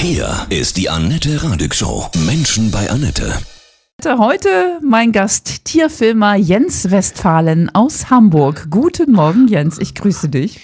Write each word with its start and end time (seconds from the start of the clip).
Hier 0.00 0.46
ist 0.48 0.76
die 0.76 0.88
Annette 0.88 1.42
Radig 1.42 1.74
Show. 1.74 2.08
Menschen 2.24 2.70
bei 2.70 2.88
Annette. 2.88 3.36
Heute 4.06 4.78
mein 4.80 5.10
Gast, 5.10 5.64
Tierfilmer 5.64 6.36
Jens 6.36 6.92
Westphalen 6.92 7.68
aus 7.74 8.08
Hamburg. 8.08 8.68
Guten 8.70 9.10
Morgen, 9.10 9.48
Jens. 9.48 9.76
Ich 9.80 9.96
grüße 9.96 10.28
dich. 10.28 10.60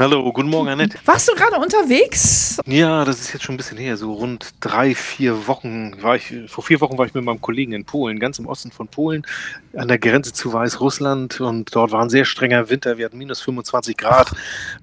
Hallo, 0.00 0.32
guten 0.32 0.48
Morgen, 0.48 0.68
Annette. 0.70 0.98
Warst 1.04 1.28
du 1.28 1.34
gerade 1.34 1.56
unterwegs? 1.56 2.58
Ja, 2.64 3.04
das 3.04 3.20
ist 3.20 3.34
jetzt 3.34 3.42
schon 3.42 3.56
ein 3.56 3.58
bisschen 3.58 3.76
her. 3.76 3.98
So 3.98 4.14
rund 4.14 4.54
drei, 4.60 4.94
vier 4.94 5.46
Wochen 5.46 6.02
war 6.02 6.16
ich, 6.16 6.32
vor 6.46 6.64
vier 6.64 6.80
Wochen 6.80 6.96
war 6.96 7.04
ich 7.04 7.12
mit 7.12 7.22
meinem 7.22 7.42
Kollegen 7.42 7.72
in 7.72 7.84
Polen, 7.84 8.18
ganz 8.18 8.38
im 8.38 8.46
Osten 8.46 8.70
von 8.70 8.88
Polen, 8.88 9.26
an 9.74 9.88
der 9.88 9.98
Grenze 9.98 10.32
zu 10.32 10.54
Weißrussland. 10.54 11.42
Und 11.42 11.76
dort 11.76 11.92
war 11.92 12.00
ein 12.00 12.08
sehr 12.08 12.24
strenger 12.24 12.70
Winter. 12.70 12.96
Wir 12.96 13.04
hatten 13.04 13.18
minus 13.18 13.42
25 13.42 13.98
Grad. 13.98 14.32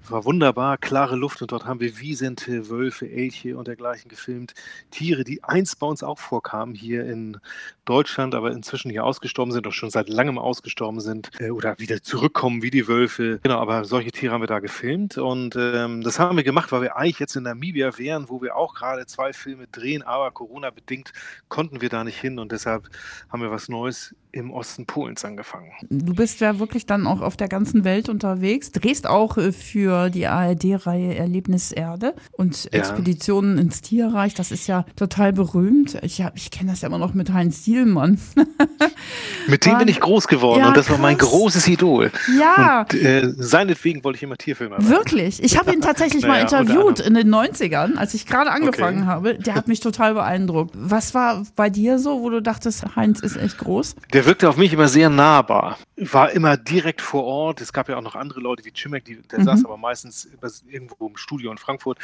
War 0.07 0.23
wunderbar, 0.23 0.77
klare 0.77 1.15
Luft. 1.15 1.41
Und 1.41 1.51
dort 1.51 1.65
haben 1.65 1.79
wir 1.79 1.97
Wiesente, 1.97 2.69
Wölfe, 2.69 3.09
Elche 3.09 3.57
und 3.57 3.67
dergleichen 3.67 4.09
gefilmt. 4.09 4.53
Tiere, 4.91 5.23
die 5.23 5.43
einst 5.43 5.79
bei 5.79 5.87
uns 5.87 6.03
auch 6.03 6.19
vorkamen, 6.19 6.75
hier 6.75 7.09
in 7.09 7.37
Deutschland, 7.85 8.35
aber 8.35 8.51
inzwischen 8.51 8.91
hier 8.91 9.03
ausgestorben 9.03 9.51
sind, 9.51 9.65
auch 9.65 9.71
schon 9.71 9.89
seit 9.89 10.09
langem 10.09 10.37
ausgestorben 10.37 10.99
sind 11.01 11.31
äh, 11.39 11.49
oder 11.49 11.79
wieder 11.79 12.03
zurückkommen 12.03 12.61
wie 12.61 12.69
die 12.69 12.87
Wölfe. 12.87 13.39
Genau, 13.41 13.57
aber 13.57 13.83
solche 13.83 14.11
Tiere 14.11 14.33
haben 14.33 14.41
wir 14.41 14.47
da 14.47 14.59
gefilmt 14.59 15.06
und 15.15 15.55
ähm, 15.55 16.01
das 16.01 16.19
haben 16.19 16.35
wir 16.35 16.43
gemacht, 16.43 16.71
weil 16.71 16.81
wir 16.81 16.97
eigentlich 16.97 17.19
jetzt 17.19 17.35
in 17.35 17.43
Namibia 17.43 17.97
wären, 17.97 18.27
wo 18.29 18.41
wir 18.41 18.55
auch 18.55 18.73
gerade 18.73 19.05
zwei 19.05 19.31
Filme 19.31 19.67
drehen, 19.71 20.01
aber 20.01 20.31
Corona-bedingt 20.31 21.13
konnten 21.47 21.81
wir 21.81 21.89
da 21.89 22.03
nicht 22.03 22.19
hin 22.19 22.39
und 22.39 22.51
deshalb 22.51 22.89
haben 23.29 23.41
wir 23.41 23.51
was 23.51 23.69
Neues 23.69 24.15
im 24.37 24.51
Osten 24.51 24.85
Polens 24.85 25.25
angefangen. 25.25 25.71
Du 25.89 26.13
bist 26.13 26.41
ja 26.41 26.59
wirklich 26.59 26.85
dann 26.85 27.07
auch 27.07 27.21
auf 27.21 27.37
der 27.37 27.47
ganzen 27.47 27.83
Welt 27.83 28.07
unterwegs, 28.07 28.71
drehst 28.71 29.07
auch 29.07 29.37
äh, 29.37 29.51
für 29.51 30.09
die 30.09 30.27
ARD-Reihe 30.27 31.15
Erlebnis 31.15 31.71
Erde 31.71 32.13
und 32.33 32.65
ja. 32.65 32.71
Expeditionen 32.71 33.57
ins 33.57 33.81
Tierreich. 33.81 34.33
Das 34.35 34.51
ist 34.51 34.67
ja 34.67 34.85
total 34.95 35.33
berühmt. 35.33 35.97
Ich, 36.03 36.23
ich 36.35 36.51
kenne 36.51 36.71
das 36.71 36.81
ja 36.81 36.87
immer 36.87 36.97
noch 36.97 37.13
mit 37.13 37.33
Heinz 37.33 37.65
Sielmann. 37.65 38.19
mit 39.47 39.65
dem 39.65 39.77
bin 39.79 39.87
ich 39.87 39.99
groß 39.99 40.27
geworden 40.27 40.59
ja, 40.59 40.67
und 40.67 40.77
das 40.77 40.87
krass. 40.87 40.97
war 40.97 41.01
mein 41.01 41.17
großes 41.17 41.67
Idol. 41.67 42.11
Ja. 42.37 42.81
Und 42.81 42.93
äh, 42.93 43.33
seinetwegen 43.37 44.03
wollte 44.03 44.17
ich 44.17 44.23
immer 44.23 44.37
Tierfilmer 44.37 44.77
machen. 44.77 44.86
Wirklich? 44.89 45.43
Ich 45.43 45.57
habe 45.57 45.73
ihn 45.73 45.81
tatsächlich 45.81 46.23
naja, 46.23 46.33
mal 46.33 46.41
interviewt 46.63 46.99
in 46.99 47.13
den 47.13 47.33
90ern, 47.33 47.95
als 47.95 48.13
ich 48.13 48.25
gerade 48.25 48.51
angefangen 48.51 48.99
okay. 48.99 49.07
habe. 49.07 49.35
Der 49.35 49.55
hat 49.55 49.67
mich 49.67 49.79
total 49.79 50.13
beeindruckt. 50.13 50.73
Was 50.75 51.13
war 51.13 51.45
bei 51.55 51.69
dir 51.69 51.99
so, 51.99 52.21
wo 52.21 52.29
du 52.29 52.41
dachtest, 52.41 52.95
Heinz 52.95 53.19
ist 53.19 53.37
echt 53.37 53.57
groß? 53.57 53.95
Der 54.13 54.25
wirkte 54.25 54.49
auf 54.49 54.57
mich 54.57 54.73
immer 54.73 54.87
sehr 54.87 55.09
nahbar. 55.09 55.77
War 55.97 56.31
immer 56.31 56.57
direkt 56.57 57.01
vor 57.01 57.23
Ort. 57.23 57.61
Es 57.61 57.73
gab 57.73 57.89
ja 57.89 57.97
auch 57.97 58.01
noch 58.01 58.15
andere 58.15 58.39
Leute 58.39 58.63
wie 58.65 58.71
Chimek, 58.71 59.05
die, 59.05 59.21
der 59.21 59.39
mhm. 59.39 59.45
saß 59.45 59.65
aber 59.65 59.77
meistens 59.77 60.27
irgendwo 60.69 61.07
im 61.07 61.17
Studio 61.17 61.51
in 61.51 61.57
Frankfurt. 61.57 61.97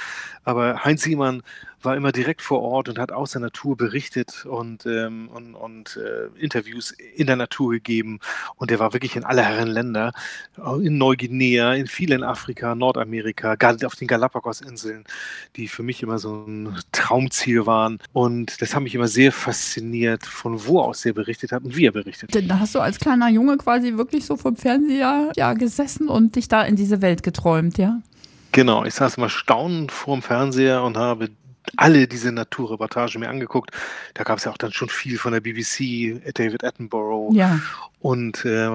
Aber 0.43 0.83
Heinz 0.83 1.03
Siemann 1.03 1.43
war 1.83 1.95
immer 1.95 2.11
direkt 2.11 2.41
vor 2.41 2.61
Ort 2.61 2.89
und 2.89 2.97
hat 2.97 3.11
aus 3.11 3.31
der 3.31 3.41
Natur 3.41 3.75
berichtet 3.77 4.45
und, 4.45 4.85
ähm, 4.85 5.29
und, 5.33 5.55
und 5.55 5.97
äh, 5.97 6.39
Interviews 6.39 6.91
in 6.91 7.27
der 7.27 7.35
Natur 7.35 7.71
gegeben. 7.73 8.19
Und 8.55 8.71
er 8.71 8.79
war 8.79 8.93
wirklich 8.93 9.15
in 9.15 9.23
aller 9.23 9.43
Herren 9.43 9.67
Länder, 9.67 10.13
in 10.81 10.97
Neuguinea, 10.97 11.73
in 11.73 11.87
vielen 11.87 12.23
Afrika, 12.23 12.72
Nordamerika, 12.75 13.55
auf 13.85 13.95
den 13.95 14.07
Galapagos-Inseln, 14.07 15.03
die 15.55 15.67
für 15.67 15.83
mich 15.83 16.03
immer 16.03 16.19
so 16.19 16.45
ein 16.45 16.77
Traumziel 16.91 17.65
waren. 17.65 17.99
Und 18.13 18.61
das 18.61 18.75
hat 18.75 18.83
mich 18.83 18.95
immer 18.95 19.07
sehr 19.07 19.31
fasziniert, 19.31 20.25
von 20.25 20.65
wo 20.65 20.79
aus 20.79 21.05
er 21.05 21.13
berichtet 21.13 21.51
hat 21.51 21.63
und 21.63 21.75
wie 21.75 21.85
er 21.85 21.91
berichtet. 21.91 22.29
Da 22.49 22.59
hast 22.59 22.75
du 22.75 22.79
als 22.79 22.99
kleiner 22.99 23.29
Junge 23.29 23.57
quasi 23.57 23.97
wirklich 23.97 24.25
so 24.25 24.37
vom 24.37 24.55
Fernseher 24.55 25.31
ja, 25.35 25.53
gesessen 25.53 26.07
und 26.07 26.35
dich 26.35 26.47
da 26.47 26.63
in 26.63 26.75
diese 26.75 27.01
Welt 27.01 27.23
geträumt, 27.23 27.77
ja? 27.77 28.01
Genau, 28.51 28.85
ich 28.85 28.93
saß 28.93 29.17
immer 29.17 29.29
staunend 29.29 29.91
vor 29.91 30.15
dem 30.15 30.21
Fernseher 30.21 30.83
und 30.83 30.95
habe 30.95 31.29
alle 31.77 32.07
diese 32.07 32.31
Naturreportage 32.31 33.19
mir 33.19 33.29
angeguckt. 33.29 33.71
Da 34.13 34.23
gab 34.23 34.37
es 34.37 34.45
ja 34.45 34.51
auch 34.51 34.57
dann 34.57 34.71
schon 34.71 34.89
viel 34.89 35.17
von 35.17 35.33
der 35.33 35.41
BBC, 35.41 36.21
David 36.33 36.63
Attenborough 36.63 37.33
ja. 37.33 37.59
Und 38.03 38.43
äh, 38.43 38.69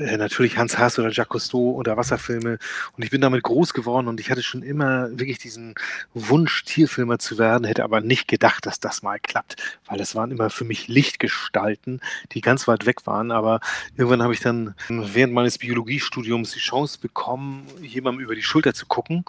natürlich 0.00 0.58
Hans 0.58 0.76
Haas 0.76 0.98
oder 0.98 1.10
Jacques 1.10 1.28
Cousteau 1.28 1.70
oder 1.70 1.96
Wasserfilme. 1.96 2.58
Und 2.96 3.04
ich 3.04 3.10
bin 3.10 3.20
damit 3.20 3.44
groß 3.44 3.74
geworden 3.74 4.08
und 4.08 4.18
ich 4.18 4.28
hatte 4.28 4.42
schon 4.42 4.64
immer 4.64 5.08
wirklich 5.10 5.38
diesen 5.38 5.76
Wunsch, 6.14 6.64
Tierfilmer 6.64 7.20
zu 7.20 7.38
werden, 7.38 7.64
hätte 7.64 7.84
aber 7.84 8.00
nicht 8.00 8.26
gedacht, 8.26 8.66
dass 8.66 8.80
das 8.80 9.04
mal 9.04 9.20
klappt, 9.20 9.54
weil 9.86 9.98
das 9.98 10.16
waren 10.16 10.32
immer 10.32 10.50
für 10.50 10.64
mich 10.64 10.88
Lichtgestalten, 10.88 12.00
die 12.32 12.40
ganz 12.40 12.66
weit 12.66 12.84
weg 12.84 13.06
waren. 13.06 13.30
Aber 13.30 13.60
irgendwann 13.96 14.24
habe 14.24 14.34
ich 14.34 14.40
dann 14.40 14.74
während 14.88 15.32
meines 15.32 15.58
Biologiestudiums 15.58 16.50
die 16.50 16.58
Chance 16.58 16.98
bekommen, 17.00 17.68
jemandem 17.80 18.24
über 18.24 18.34
die 18.34 18.42
Schulter 18.42 18.74
zu 18.74 18.86
gucken 18.86 19.24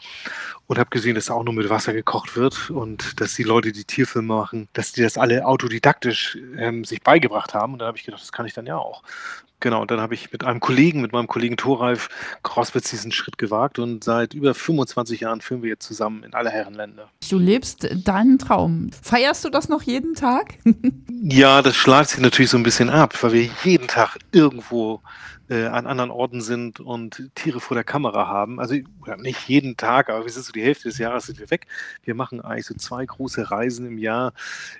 und 0.66 0.80
habe 0.80 0.90
gesehen, 0.90 1.14
dass 1.14 1.30
auch 1.30 1.44
nur 1.44 1.54
mit 1.54 1.70
Wasser 1.70 1.94
gekocht 1.94 2.36
wird 2.36 2.72
und 2.72 3.22
dass 3.22 3.36
die 3.36 3.44
Leute, 3.44 3.72
die 3.72 3.84
Tierfilme 3.84 4.34
machen, 4.34 4.68
dass 4.74 4.94
die 4.94 5.04
das 5.04 5.20
alle 5.20 5.46
autodidaktisch 5.46 6.40
ähm, 6.58 6.86
sich 6.86 7.04
beigebracht 7.04 7.54
haben. 7.54 7.74
Und 7.74 7.80
da 7.80 7.86
habe 7.86 8.00
ich 8.00 8.04
gedacht, 8.04 8.24
das 8.24 8.32
kann 8.32 8.48
ich 8.48 8.56
dann 8.56 8.66
ja 8.66 8.78
auch. 8.78 9.04
Genau, 9.64 9.82
und 9.82 9.92
dann 9.92 10.02
habe 10.02 10.14
ich 10.14 10.30
mit 10.34 10.44
einem 10.44 10.60
Kollegen, 10.60 11.02
mit 11.02 11.14
meinem 11.14 11.28
Kollegen 11.28 11.56
Thoralf 11.56 12.10
Crosswitz 12.44 12.90
diesen 12.90 13.14
Schritt 13.14 13.38
gewagt 13.38 13.80
und 13.80 14.04
seit 14.04 14.34
über 14.34 14.54
25 14.54 15.22
Jahren 15.22 15.40
filmen 15.40 15.64
wir 15.64 15.70
jetzt 15.70 15.86
zusammen 15.86 16.24
in 16.24 16.34
alle 16.34 16.50
Herrenländer. 16.50 17.10
Du 17.30 17.40
lebst 17.40 17.88
deinen 18.04 18.38
Traum. 18.40 18.90
Feierst 19.02 19.46
du 19.46 19.50
das 19.50 19.70
noch 19.70 19.82
jeden 19.84 20.16
Tag? 20.16 20.56
ja, 21.10 21.62
das 21.62 21.78
schlagt 21.78 22.10
sich 22.10 22.20
natürlich 22.20 22.52
so 22.52 22.58
ein 22.58 22.64
bisschen 22.64 22.90
ab, 22.90 23.18
weil 23.24 23.32
wir 23.32 23.50
jeden 23.64 23.88
Tag 23.88 24.18
irgendwo 24.34 25.00
äh, 25.50 25.66
an 25.66 25.88
anderen 25.88 26.12
Orten 26.12 26.42
sind 26.42 26.80
und 26.80 27.30
Tiere 27.36 27.60
vor 27.60 27.76
der 27.76 27.84
Kamera 27.84 28.28
haben. 28.28 28.60
Also 28.60 28.76
nicht 29.18 29.48
jeden 29.48 29.78
Tag, 29.78 30.10
aber 30.10 30.26
wir 30.26 30.32
sind 30.32 30.46
so 30.46 30.52
die 30.52 30.64
Hälfte 30.64 30.90
des 30.90 30.98
Jahres 30.98 31.26
sind 31.26 31.40
wir 31.40 31.50
weg. 31.50 31.68
Wir 32.04 32.16
machen 32.16 32.42
eigentlich 32.42 32.66
so 32.66 32.76
zwei 32.76 33.06
große 33.06 33.52
Reisen 33.52 33.86
im 33.86 33.98
Jahr, 33.98 34.34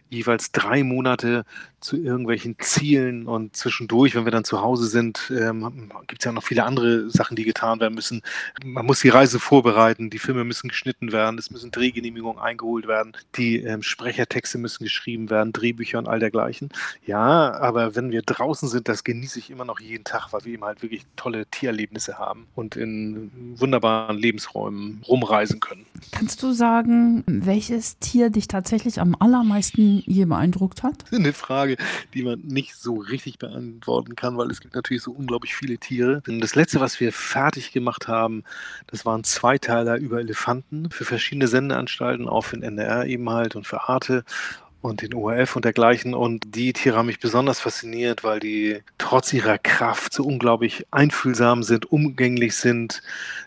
jeweils 0.10 0.52
drei 0.52 0.84
Monate 0.84 1.46
zu 1.84 1.98
irgendwelchen 1.98 2.56
Zielen 2.60 3.28
und 3.28 3.56
zwischendurch, 3.58 4.16
wenn 4.16 4.24
wir 4.24 4.32
dann 4.32 4.46
zu 4.46 4.62
Hause 4.62 4.88
sind, 4.88 5.32
ähm, 5.38 5.92
gibt 6.08 6.22
es 6.22 6.26
ja 6.26 6.32
noch 6.32 6.44
viele 6.44 6.64
andere 6.64 7.10
Sachen, 7.10 7.36
die 7.36 7.44
getan 7.44 7.82
werden 7.82 7.94
müssen. 7.94 8.22
Man 8.64 8.86
muss 8.86 9.02
die 9.02 9.10
Reise 9.10 9.40
vorbereiten, 9.40 10.10
die 10.10 10.20
Filme 10.20 10.46
müssen 10.46 10.70
geschnitten 10.70 11.12
werden, 11.12 11.38
es 11.38 11.52
müssen 11.52 11.72
Drehgenehmigungen 11.72 12.42
eingeholt 12.42 12.88
werden, 12.88 13.12
die 13.36 13.58
ähm, 13.58 13.84
Sprechertexte 13.84 14.58
müssen 14.58 14.86
geschrieben 14.86 15.30
werden, 15.30 15.52
Drehbücher 15.52 16.00
und 16.00 16.08
all 16.08 16.20
dergleichen. 16.20 16.70
Ja, 17.06 17.54
aber 17.60 17.96
wenn 17.96 18.12
wir 18.12 18.22
draußen 18.22 18.70
sind, 18.70 18.88
das 18.88 19.04
genieße 19.04 19.40
ich 19.40 19.50
immer 19.50 19.66
noch 19.66 19.82
jeden 19.82 20.06
Tag, 20.06 20.32
weil 20.32 20.46
wir 20.46 20.54
eben 20.54 20.63
halt 20.64 20.82
wirklich 20.82 21.06
tolle 21.16 21.46
Tiererlebnisse 21.46 22.18
haben 22.18 22.48
und 22.56 22.76
in 22.76 23.32
wunderbaren 23.58 24.18
Lebensräumen 24.18 25.02
rumreisen 25.08 25.60
können. 25.60 25.86
Kannst 26.12 26.44
du 26.44 26.52
sagen, 26.52 27.24
welches 27.28 27.98
Tier 28.00 28.30
dich 28.30 28.48
tatsächlich 28.48 29.00
am 29.00 29.16
allermeisten 29.20 30.04
je 30.06 30.26
beeindruckt 30.26 30.84
hat? 30.84 31.06
Eine 31.12 31.34
Frage, 31.34 31.78
die 32.14 32.24
man 32.24 32.40
nicht 32.42 32.76
so 32.76 32.96
richtig 32.96 33.40
beantworten 33.40 34.16
kann, 34.16 34.38
weil 34.38 34.52
es 34.52 34.62
gibt 34.62 34.76
natürlich 34.76 35.04
so 35.04 35.12
unglaublich 35.12 35.56
viele 35.56 35.78
Tiere. 35.78 36.22
Das 36.26 36.56
letzte, 36.56 36.80
was 36.80 37.00
wir 37.00 37.12
fertig 37.12 37.72
gemacht 37.72 38.08
haben, 38.08 38.44
das 38.88 39.06
waren 39.06 39.24
Zweiteiler 39.24 39.98
über 39.98 40.20
Elefanten 40.20 40.90
für 40.90 41.06
verschiedene 41.06 41.48
Sendeanstalten, 41.48 42.28
auch 42.28 42.46
für 42.46 42.58
den 42.58 42.64
NDR 42.64 43.06
eben 43.06 43.30
halt 43.30 43.56
und 43.56 43.66
für 43.66 43.90
Arte 43.90 44.24
und 44.84 45.02
den 45.02 45.14
ORF 45.14 45.56
und 45.56 45.66
dergleichen. 45.66 46.14
Und 46.14 46.56
die 46.56 46.74
Tiere 46.74 46.98
haben 46.98 47.06
mich 47.06 47.20
besonders 47.20 47.62
fasziniert, 47.62 48.24
weil 48.24 48.40
die 48.40 48.80
trotz 48.98 49.32
ihrer 49.34 49.58
Kraft 49.58 50.14
so 50.14 50.24
unglaublich 50.24 50.86
einfühlsam 50.92 51.64
sind, 51.64 51.92
umgänglich 51.92 52.56
sind, 52.56 53.02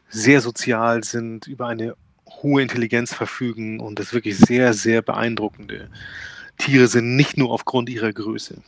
sehr 0.08 0.41
sozial 0.41 1.04
sind, 1.04 1.46
über 1.46 1.69
eine 1.69 1.94
hohe 2.42 2.62
Intelligenz 2.62 3.14
verfügen 3.14 3.80
und 3.80 3.98
das 3.98 4.12
wirklich 4.12 4.38
sehr, 4.38 4.72
sehr 4.72 5.02
beeindruckende 5.02 5.91
Tiere 6.56 6.88
sind, 6.88 7.16
nicht 7.16 7.36
nur 7.36 7.50
aufgrund 7.50 7.91
ihrer 7.91 8.12
Größe. 8.12 8.62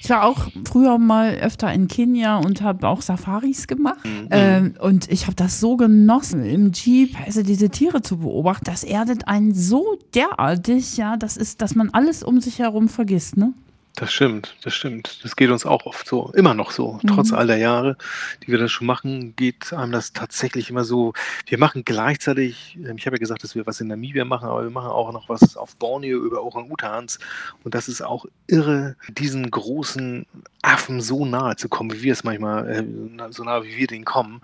Ich 0.00 0.10
war 0.10 0.24
auch 0.24 0.48
früher 0.64 0.98
mal 0.98 1.34
öfter 1.34 1.72
in 1.72 1.88
Kenia 1.88 2.36
und 2.38 2.62
habe 2.62 2.86
auch 2.86 3.02
Safaris 3.02 3.66
gemacht. 3.66 4.04
Mhm. 4.04 4.28
Ähm, 4.30 4.74
und 4.80 5.10
ich 5.10 5.26
habe 5.26 5.34
das 5.34 5.60
so 5.60 5.76
genossen, 5.76 6.44
im 6.44 6.72
Jeep 6.72 7.16
also 7.24 7.42
diese 7.42 7.68
Tiere 7.70 8.02
zu 8.02 8.18
beobachten. 8.18 8.64
Das 8.64 8.84
erdet 8.84 9.26
einen 9.28 9.54
so 9.54 9.98
derartig, 10.14 10.96
ja, 10.96 11.16
das 11.16 11.36
ist, 11.36 11.62
dass 11.62 11.74
man 11.74 11.90
alles 11.90 12.22
um 12.22 12.40
sich 12.40 12.58
herum 12.60 12.88
vergisst, 12.88 13.36
ne? 13.36 13.54
Das 13.94 14.10
stimmt, 14.10 14.56
das 14.62 14.74
stimmt. 14.74 15.22
Das 15.22 15.36
geht 15.36 15.50
uns 15.50 15.66
auch 15.66 15.84
oft 15.84 16.06
so, 16.06 16.32
immer 16.34 16.54
noch 16.54 16.70
so. 16.70 16.98
Mhm. 17.02 17.08
Trotz 17.08 17.32
all 17.32 17.46
der 17.46 17.58
Jahre, 17.58 17.98
die 18.42 18.48
wir 18.48 18.58
das 18.58 18.72
schon 18.72 18.86
machen, 18.86 19.36
geht 19.36 19.72
einem 19.74 19.92
das 19.92 20.14
tatsächlich 20.14 20.70
immer 20.70 20.84
so. 20.84 21.12
Wir 21.46 21.58
machen 21.58 21.84
gleichzeitig, 21.84 22.78
ähm, 22.82 22.96
ich 22.96 23.04
habe 23.04 23.16
ja 23.16 23.20
gesagt, 23.20 23.44
dass 23.44 23.54
wir 23.54 23.66
was 23.66 23.82
in 23.82 23.88
Namibia 23.88 24.24
machen, 24.24 24.48
aber 24.48 24.62
wir 24.62 24.70
machen 24.70 24.88
auch 24.88 25.12
noch 25.12 25.28
was 25.28 25.58
auf 25.58 25.76
Borneo 25.76 26.18
über 26.24 26.42
Orang-Utans. 26.42 27.18
Und 27.64 27.74
das 27.74 27.88
ist 27.88 28.00
auch 28.00 28.24
irre, 28.46 28.96
diesen 29.08 29.50
großen 29.50 30.24
Affen 30.62 31.02
so 31.02 31.26
nahe 31.26 31.56
zu 31.56 31.68
kommen, 31.68 31.92
wie 31.92 32.02
wir 32.02 32.12
es 32.12 32.24
manchmal, 32.24 32.70
äh, 32.70 32.84
so 33.30 33.44
nah 33.44 33.62
wie 33.62 33.76
wir 33.76 33.86
denen 33.88 34.06
kommen, 34.06 34.40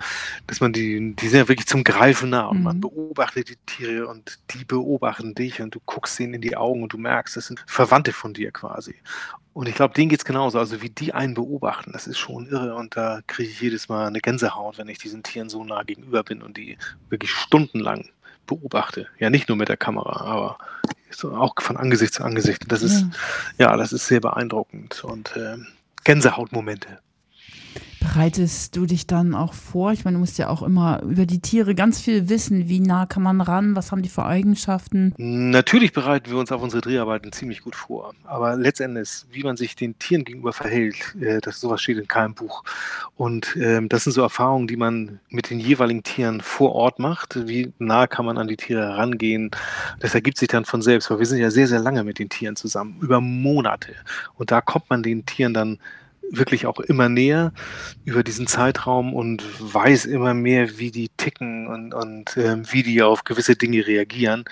dass 0.46 0.60
man 0.60 0.74
die, 0.74 1.14
die 1.16 1.28
sind 1.28 1.38
ja 1.38 1.48
wirklich 1.48 1.68
zum 1.68 1.84
Greifen 1.84 2.30
nah 2.30 2.48
und 2.48 2.58
mhm. 2.58 2.64
man 2.64 2.80
beobachtet 2.80 3.48
die 3.48 3.56
Tiere 3.64 4.08
und 4.08 4.40
die 4.50 4.64
beobachten 4.64 5.34
dich 5.34 5.62
und 5.62 5.74
du 5.74 5.80
guckst 5.86 6.20
ihnen 6.20 6.34
in 6.34 6.40
die 6.42 6.56
Augen 6.56 6.82
und 6.82 6.92
du 6.92 6.98
merkst, 6.98 7.36
das 7.36 7.46
sind 7.46 7.64
Verwandte 7.66 8.12
von 8.12 8.34
dir 8.34 8.50
quasi. 8.50 8.96
Und 9.52 9.68
ich 9.68 9.74
glaube, 9.74 9.94
denen 9.94 10.08
geht 10.08 10.20
es 10.20 10.24
genauso. 10.24 10.58
Also 10.58 10.82
wie 10.82 10.90
die 10.90 11.14
einen 11.14 11.34
beobachten, 11.34 11.92
das 11.92 12.06
ist 12.06 12.18
schon 12.18 12.46
irre. 12.48 12.74
Und 12.74 12.96
da 12.96 13.20
kriege 13.26 13.50
ich 13.50 13.60
jedes 13.60 13.88
Mal 13.88 14.06
eine 14.06 14.20
Gänsehaut, 14.20 14.78
wenn 14.78 14.88
ich 14.88 14.98
diesen 14.98 15.22
Tieren 15.22 15.48
so 15.48 15.64
nah 15.64 15.82
gegenüber 15.82 16.22
bin 16.22 16.42
und 16.42 16.56
die 16.56 16.78
wirklich 17.08 17.32
stundenlang 17.32 18.08
beobachte. 18.46 19.08
Ja, 19.18 19.30
nicht 19.30 19.48
nur 19.48 19.56
mit 19.56 19.68
der 19.68 19.76
Kamera, 19.76 20.20
aber 20.24 20.58
auch 21.24 21.54
von 21.58 21.76
Angesicht 21.76 22.14
zu 22.14 22.24
Angesicht. 22.24 22.70
Das 22.70 22.82
ist, 22.82 23.06
ja, 23.58 23.70
ja 23.70 23.76
das 23.76 23.92
ist 23.92 24.06
sehr 24.06 24.20
beeindruckend 24.20 25.02
und 25.04 25.36
äh, 25.36 25.56
Gänsehautmomente. 26.04 27.00
Bereitest 28.00 28.76
du 28.76 28.86
dich 28.86 29.06
dann 29.06 29.34
auch 29.34 29.54
vor? 29.54 29.92
Ich 29.92 30.04
meine, 30.04 30.16
du 30.16 30.20
musst 30.20 30.38
ja 30.38 30.48
auch 30.48 30.62
immer 30.62 31.02
über 31.02 31.26
die 31.26 31.40
Tiere 31.40 31.74
ganz 31.74 32.00
viel 32.00 32.28
wissen. 32.28 32.68
Wie 32.68 32.78
nah 32.78 33.06
kann 33.06 33.22
man 33.22 33.40
ran? 33.40 33.74
Was 33.74 33.90
haben 33.90 34.02
die 34.02 34.08
für 34.08 34.24
Eigenschaften? 34.24 35.14
Natürlich 35.16 35.92
bereiten 35.92 36.30
wir 36.30 36.38
uns 36.38 36.52
auf 36.52 36.62
unsere 36.62 36.80
Dreharbeiten 36.80 37.32
ziemlich 37.32 37.62
gut 37.62 37.74
vor. 37.74 38.14
Aber 38.24 38.56
letztendlich, 38.56 39.24
wie 39.32 39.42
man 39.42 39.56
sich 39.56 39.74
den 39.74 39.98
Tieren 39.98 40.24
gegenüber 40.24 40.52
verhält, 40.52 41.16
äh, 41.20 41.40
das 41.40 41.60
sowas 41.60 41.82
steht 41.82 41.98
in 41.98 42.06
keinem 42.06 42.34
Buch. 42.34 42.62
Und 43.16 43.56
ähm, 43.60 43.88
das 43.88 44.04
sind 44.04 44.12
so 44.12 44.22
Erfahrungen, 44.22 44.68
die 44.68 44.76
man 44.76 45.18
mit 45.28 45.50
den 45.50 45.58
jeweiligen 45.58 46.04
Tieren 46.04 46.40
vor 46.40 46.74
Ort 46.74 47.00
macht. 47.00 47.48
Wie 47.48 47.72
nah 47.78 48.06
kann 48.06 48.24
man 48.24 48.38
an 48.38 48.46
die 48.46 48.56
Tiere 48.56 48.82
herangehen? 48.82 49.50
Das 49.98 50.14
ergibt 50.14 50.38
sich 50.38 50.48
dann 50.48 50.64
von 50.64 50.82
selbst, 50.82 51.10
weil 51.10 51.18
wir 51.18 51.26
sind 51.26 51.38
ja 51.38 51.50
sehr, 51.50 51.66
sehr 51.66 51.80
lange 51.80 52.04
mit 52.04 52.18
den 52.20 52.28
Tieren 52.28 52.54
zusammen, 52.54 52.98
über 53.00 53.20
Monate. 53.20 53.94
Und 54.36 54.52
da 54.52 54.60
kommt 54.60 54.88
man 54.88 55.02
den 55.02 55.26
Tieren 55.26 55.52
dann 55.52 55.78
wirklich 56.30 56.66
auch 56.66 56.80
immer 56.80 57.08
näher 57.08 57.52
über 58.04 58.22
diesen 58.22 58.46
Zeitraum 58.46 59.14
und 59.14 59.42
weiß 59.60 60.04
immer 60.06 60.34
mehr, 60.34 60.78
wie 60.78 60.90
die 60.90 61.08
ticken 61.16 61.66
und, 61.66 61.94
und 61.94 62.36
ähm, 62.36 62.64
wie 62.70 62.82
die 62.82 63.02
auf 63.02 63.25
gewisse 63.25 63.56
Dinge 63.56 63.86
reagieren. 63.86 64.44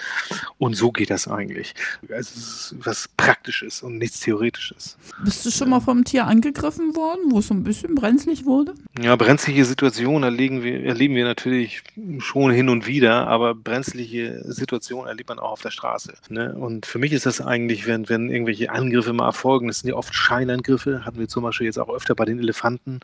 Und 0.58 0.74
so 0.74 0.92
geht 0.92 1.10
das 1.10 1.28
eigentlich. 1.28 1.74
Also 2.10 2.18
es 2.18 2.36
ist 2.36 2.74
was 2.78 3.08
Praktisches 3.16 3.82
und 3.82 3.98
nichts 3.98 4.20
Theoretisches. 4.20 4.96
Bist 5.24 5.44
du 5.44 5.50
schon 5.50 5.70
mal 5.70 5.80
vom 5.80 6.04
Tier 6.04 6.26
angegriffen 6.26 6.94
worden, 6.96 7.30
wo 7.30 7.38
es 7.38 7.48
so 7.48 7.54
ein 7.54 7.64
bisschen 7.64 7.94
brenzlig 7.94 8.44
wurde? 8.44 8.74
Ja, 9.00 9.16
brenzliche 9.16 9.64
Situationen 9.64 10.22
erleben 10.22 10.62
wir, 10.62 10.84
erleben 10.84 11.14
wir 11.14 11.24
natürlich 11.24 11.82
schon 12.18 12.50
hin 12.50 12.68
und 12.68 12.86
wieder, 12.86 13.26
aber 13.26 13.54
brenzliche 13.54 14.42
Situationen 14.44 15.08
erlebt 15.08 15.28
man 15.28 15.38
auch 15.38 15.52
auf 15.52 15.62
der 15.62 15.70
Straße. 15.70 16.14
Ne? 16.28 16.54
Und 16.54 16.86
für 16.86 16.98
mich 16.98 17.12
ist 17.12 17.26
das 17.26 17.40
eigentlich, 17.40 17.86
wenn, 17.86 18.08
wenn 18.08 18.30
irgendwelche 18.30 18.70
Angriffe 18.70 19.12
mal 19.12 19.26
erfolgen, 19.26 19.68
das 19.68 19.80
sind 19.80 19.90
ja 19.90 19.96
oft 19.96 20.14
Scheinangriffe, 20.14 21.04
hatten 21.04 21.18
wir 21.18 21.28
zum 21.28 21.42
Beispiel 21.42 21.65
jetzt 21.66 21.78
auch 21.78 21.88
öfter 21.88 22.14
bei 22.14 22.24
den 22.24 22.38
Elefanten. 22.38 23.00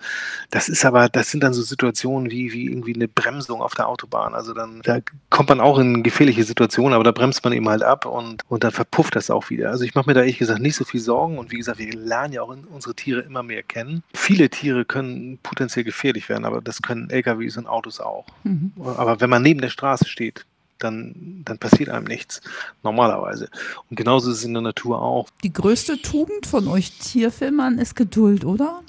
Das 0.50 0.69
ist 0.69 0.85
aber, 0.85 1.09
das 1.09 1.31
sind 1.31 1.43
dann 1.43 1.53
so 1.53 1.62
Situationen 1.62 2.31
wie, 2.31 2.53
wie 2.53 2.67
irgendwie 2.67 2.94
eine 2.94 3.09
Bremsung 3.09 3.61
auf 3.61 3.75
der 3.75 3.88
Autobahn. 3.88 4.35
Also 4.35 4.55
dann, 4.55 4.81
da 4.82 4.99
kommt 5.31 5.49
man 5.49 5.61
auch 5.61 5.79
in 5.79 6.03
gefährliche 6.03 6.44
Situationen, 6.44 6.94
aber 6.94 7.05
da 7.05 7.12
bremst 7.12 7.44
man 7.44 7.53
eben 7.53 7.69
halt 7.69 7.82
ab 7.82 8.06
und, 8.06 8.43
und 8.49 8.64
dann 8.64 8.73
verpufft 8.73 9.17
das 9.17 9.31
auch 9.31 9.50
wieder. 9.50 9.70
Also 9.70 9.85
ich 9.85 9.94
mache 9.94 10.09
mir 10.09 10.14
da 10.14 10.20
ehrlich 10.20 10.38
gesagt 10.38 10.61
nicht 10.61 10.76
so 10.76 10.85
viel 10.85 11.00
Sorgen 11.00 11.38
und 11.38 11.50
wie 11.50 11.59
gesagt, 11.59 11.79
wir 11.79 11.93
lernen 11.93 12.32
ja 12.32 12.43
auch 12.43 12.55
unsere 12.70 12.94
Tiere 12.94 13.20
immer 13.20 13.43
mehr 13.43 13.62
kennen. 13.62 14.03
Viele 14.14 14.49
Tiere 14.49 14.85
können 14.85 15.38
potenziell 15.43 15.85
gefährlich 15.85 16.29
werden, 16.29 16.44
aber 16.44 16.61
das 16.61 16.82
können 16.82 17.11
LKWs 17.11 17.56
und 17.56 17.67
Autos 17.67 18.00
auch. 18.00 18.26
Mhm. 18.44 18.73
Aber 18.76 19.20
wenn 19.20 19.31
man 19.31 19.43
neben 19.43 19.61
der 19.61 19.70
Straße 19.70 20.09
steht, 20.09 20.47
dann, 20.82 21.43
dann 21.44 21.58
passiert 21.58 21.88
einem 21.88 22.06
nichts, 22.06 22.40
normalerweise. 22.82 23.49
Und 23.90 23.96
genauso 23.96 24.31
ist 24.31 24.38
es 24.38 24.44
in 24.44 24.52
der 24.55 24.62
Natur 24.62 25.00
auch. 25.00 25.29
Die 25.43 25.52
größte 25.52 26.00
Tugend 26.00 26.46
von 26.46 26.69
euch 26.69 26.99
Tierfilmern 26.99 27.79
ist 27.79 27.96
Geduld, 27.96 28.44
oder? 28.44 28.82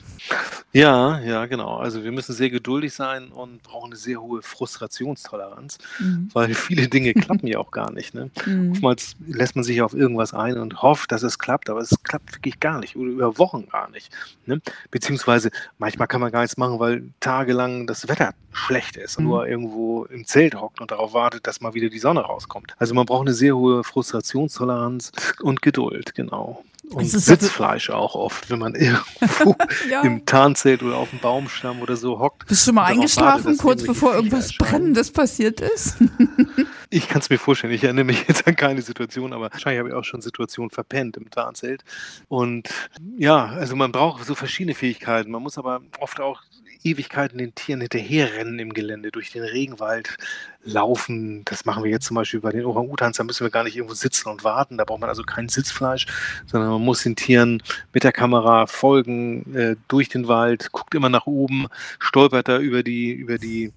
Ja, 0.72 1.20
ja, 1.20 1.46
genau. 1.46 1.78
Also 1.78 2.04
wir 2.04 2.12
müssen 2.12 2.34
sehr 2.34 2.50
geduldig 2.50 2.94
sein 2.94 3.28
und 3.28 3.62
brauchen 3.62 3.92
eine 3.92 3.96
sehr 3.96 4.20
hohe 4.20 4.42
Frustrationstoleranz, 4.42 5.78
mhm. 6.00 6.30
weil 6.34 6.56
viele 6.56 6.88
Dinge 6.88 7.14
klappen 7.14 7.46
ja 7.46 7.60
auch 7.60 7.70
gar 7.70 7.92
nicht. 7.92 8.16
Ne? 8.16 8.32
Mhm. 8.46 8.72
Oftmals 8.72 9.16
lässt 9.28 9.56
man 9.56 9.64
sich 9.64 9.82
auf 9.84 9.94
irgendwas 9.94 10.34
ein 10.34 10.58
und 10.58 10.82
hofft, 10.82 11.12
dass 11.12 11.22
es 11.22 11.38
klappt, 11.38 11.70
aber 11.70 11.82
es 11.82 11.96
klappt 12.04 12.34
wirklich 12.34 12.60
gar 12.60 12.80
nicht 12.80 12.96
oder 12.96 13.12
über 13.12 13.38
Wochen 13.38 13.68
gar 13.70 13.90
nicht. 13.92 14.12
Ne? 14.48 14.62
Beziehungsweise 14.90 15.52
manchmal 15.78 16.08
kann 16.08 16.22
man 16.22 16.32
gar 16.32 16.42
nichts 16.42 16.58
machen, 16.58 16.80
weil 16.80 17.04
tagelang 17.20 17.86
das 17.86 18.08
Wetter 18.08 18.34
schlecht 18.52 18.98
ist 18.98 19.18
und 19.18 19.26
mhm. 19.26 19.30
nur 19.30 19.48
irgendwo 19.48 20.06
im 20.06 20.26
Zelt 20.26 20.56
hockt 20.56 20.82
und 20.82 20.90
darauf 20.90 21.14
wartet, 21.14 21.46
dass 21.46 21.62
mal 21.62 21.76
wieder 21.76 21.90
die 21.90 22.00
Sonne 22.00 22.22
rauskommt. 22.22 22.76
Also 22.80 22.96
man 22.96 23.06
braucht 23.06 23.28
eine 23.28 23.34
sehr 23.34 23.56
hohe 23.56 23.84
Frustrationstoleranz 23.84 25.12
und 25.42 25.62
Geduld, 25.62 26.16
genau. 26.16 26.64
Und 26.90 27.06
Sitzfleisch 27.08 27.90
auch 27.90 28.14
oft, 28.14 28.50
wenn 28.50 28.60
man 28.60 28.76
irgendwo 28.76 29.56
ja. 29.90 30.02
im 30.02 30.26
Tarnzelt 30.26 30.84
oder 30.84 30.98
auf 30.98 31.10
dem 31.10 31.20
Baumstamm 31.20 31.82
oder 31.82 31.96
so 31.96 32.20
hockt. 32.20 32.48
Bist 32.48 32.62
du 32.62 32.66
schon 32.66 32.76
mal 32.76 32.86
eingeschlafen, 32.86 33.46
wartet, 33.46 33.62
kurz 33.62 33.84
bevor 33.84 34.14
irgendwas 34.14 34.56
Brennendes 34.58 35.12
passiert 35.12 35.62
ist? 35.62 35.98
ich 36.90 37.08
kann 37.08 37.22
es 37.22 37.30
mir 37.30 37.40
vorstellen. 37.40 37.74
Ich 37.74 37.84
erinnere 37.84 38.06
mich 38.06 38.28
jetzt 38.28 38.46
an 38.46 38.56
keine 38.56 38.82
Situation, 38.82 39.34
aber 39.34 39.52
wahrscheinlich 39.52 39.80
habe 39.80 39.90
ich 39.90 39.96
auch 39.96 40.04
schon 40.04 40.22
Situationen 40.22 40.70
verpennt 40.70 41.18
im 41.18 41.30
Tarnzelt. 41.32 41.84
Und 42.28 42.70
ja, 43.18 43.46
also 43.46 43.76
man 43.76 43.92
braucht 43.92 44.26
so 44.26 44.36
verschiedene 44.36 44.76
Fähigkeiten. 44.76 45.32
Man 45.32 45.42
muss 45.42 45.58
aber 45.58 45.82
oft 46.00 46.20
auch 46.20 46.42
Ewigkeiten 46.84 47.38
den 47.38 47.56
Tieren 47.56 47.82
hinterherrennen 47.82 48.60
im 48.60 48.74
Gelände, 48.74 49.12
durch 49.12 49.32
den 49.32 49.44
Regenwald 49.44 50.18
laufen. 50.64 51.44
Das 51.46 51.66
machen 51.66 51.84
wir 51.84 51.92
jetzt 51.92 52.06
zum 52.06 52.16
Beispiel 52.16 52.40
bei 52.40 52.52
den 52.52 52.66
Orang-Utans. 52.66 53.18
Da 53.18 53.24
müssen 53.24 53.46
wir 53.46 53.52
gar 53.52 53.64
nicht 53.64 53.76
irgendwo 53.76 53.96
sitzen 53.96 54.30
und 54.30 54.44
warten. 54.44 54.78
Da 54.78 54.86
braucht 54.86 55.02
man 55.02 55.10
also 55.10 55.24
kein 55.24 55.50
Sitzfleisch, 55.50 56.06
sondern 56.46 56.70
man 56.70 56.82
muss 56.82 57.04
den 57.04 57.16
Tieren 57.16 57.62
mit 57.94 58.04
der 58.04 58.12
Kamera 58.12 58.68
folgen 58.68 59.56
äh, 59.56 59.76
durch 59.88 60.10
den 60.10 60.28
Wald, 60.28 60.72
guckt 60.72 60.96
immer 60.96 61.10
nach 61.10 61.28
oben, 61.28 61.68
stolpert 62.00 62.48
da 62.48 62.60
über 62.60 62.84
die, 62.84 63.12
über 63.12 63.38
die 63.38 63.72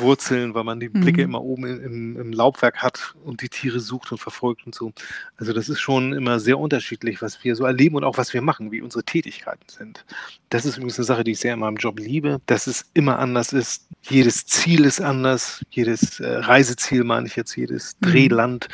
Wurzeln, 0.00 0.54
weil 0.54 0.64
man 0.64 0.80
die 0.80 0.88
Blicke 0.88 1.22
mhm. 1.22 1.28
immer 1.28 1.42
oben 1.42 1.66
im, 1.66 2.20
im, 2.20 2.32
Laubwerk 2.32 2.82
hat 2.82 3.14
und 3.24 3.42
die 3.42 3.48
Tiere 3.48 3.80
sucht 3.80 4.12
und 4.12 4.18
verfolgt 4.18 4.66
und 4.66 4.74
so. 4.74 4.92
Also 5.36 5.52
das 5.52 5.68
ist 5.68 5.80
schon 5.80 6.12
immer 6.12 6.40
sehr 6.40 6.58
unterschiedlich, 6.58 7.22
was 7.22 7.42
wir 7.44 7.56
so 7.56 7.64
erleben 7.64 7.96
und 7.96 8.04
auch 8.04 8.18
was 8.18 8.32
wir 8.32 8.42
machen, 8.42 8.72
wie 8.72 8.82
unsere 8.82 9.04
Tätigkeiten 9.04 9.66
sind. 9.68 10.04
Das 10.50 10.64
ist 10.64 10.76
übrigens 10.76 10.98
eine 10.98 11.04
Sache, 11.04 11.24
die 11.24 11.32
ich 11.32 11.40
sehr 11.40 11.54
in 11.54 11.60
meinem 11.60 11.76
Job 11.76 11.98
liebe, 11.98 12.40
dass 12.46 12.66
es 12.66 12.86
immer 12.94 13.18
anders 13.18 13.52
ist. 13.52 13.86
Jedes 14.02 14.46
Ziel 14.46 14.84
ist 14.84 15.00
anders, 15.00 15.64
jedes 15.70 16.20
äh, 16.20 16.26
Reiseziel 16.28 17.04
meine 17.04 17.26
ich 17.26 17.36
jetzt, 17.36 17.56
jedes 17.56 17.96
mhm. 18.00 18.06
Drehland, 18.06 18.68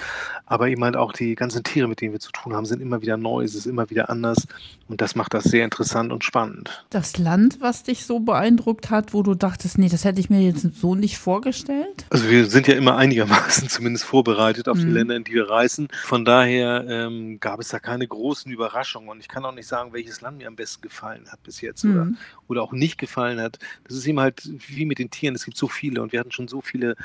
aber 0.47 0.69
eben 0.69 0.85
halt 0.85 0.97
auch 0.97 1.13
die 1.13 1.35
ganzen 1.35 1.63
Tiere, 1.63 1.89
mit 1.89 2.01
denen 2.01 2.13
wir 2.13 2.21
zu 2.21 2.33
tun 2.33 2.55
haben, 2.55 2.67
sind 2.67 2.83
immer 2.83 3.01
wieder 3.01 3.17
neu, 3.17 3.43
es 3.43 3.55
ist 3.55 3.67
immer 3.67 3.89
wieder 3.91 4.11
anders 4.11 4.47
und 4.89 5.01
das 5.01 5.15
macht 5.15 5.33
das 5.33 5.45
sehr 5.45 5.65
interessant 5.65 6.13
und 6.13 6.25
spannend. 6.25 6.85
Das 6.91 7.17
Land, 7.17 7.59
was 7.61 7.83
dich 7.83 8.05
so 8.05 8.21
beeindruckt 8.21 8.91
hat, 8.91 9.15
wo 9.15 9.23
du 9.23 9.35
dachtest, 9.35 9.79
nee, 9.79 9.89
das 9.89 10.05
hätte 10.05 10.21
ich 10.21 10.29
mir 10.29 10.43
jetzt 10.43 10.67
so 10.79 10.95
nicht 10.95 11.12
vorgestellt? 11.19 12.07
Also 12.11 12.29
wir 12.29 12.47
sind 12.47 12.67
ja 12.67 12.75
immer 12.75 12.97
einigermaßen 12.97 13.69
zumindest 13.71 14.05
vorbereitet 14.05 14.69
auf 14.69 14.79
mhm. 14.79 14.81
die 14.81 14.91
Länder, 14.91 15.17
in 15.17 15.25
die 15.25 15.35
wir 15.35 15.49
reisen. 15.49 15.89
Von 16.05 16.25
daher 16.25 16.85
ähm, 16.89 17.41
gab 17.41 17.61
es 17.61 17.69
da 17.69 17.79
keine 17.79 18.07
großen 18.07 18.51
Überraschungen 18.51 19.09
und 19.09 19.21
ich 19.21 19.29
kann 19.29 19.45
auch 19.45 19.55
nicht 19.55 19.67
sagen, 19.67 19.93
welches 19.93 20.21
Land 20.21 20.39
mir 20.39 20.49
am 20.49 20.57
besten 20.57 20.83
gefallen 20.83 21.27
hat 21.31 21.43
bis 21.43 21.61
jetzt 21.61 21.85
mhm. 21.85 21.93
oder, 21.93 22.09
oder 22.49 22.63
auch 22.63 22.73
nicht 22.73 22.99
gefallen 22.99 23.41
hat. 23.41 23.59
Das 23.85 23.97
ist 23.97 24.07
eben 24.07 24.21
halt 24.21 24.49
wie 24.69 24.85
mit 24.85 24.99
den 24.99 25.11
Tieren, 25.11 25.35
es 25.35 25.45
gibt 25.45 25.57
so 25.57 25.69
viele 25.69 26.03
und 26.03 26.13
wir 26.13 26.21
hatten 26.21 26.33
schon 26.33 26.49
so 26.49 26.61
viele 26.61 26.97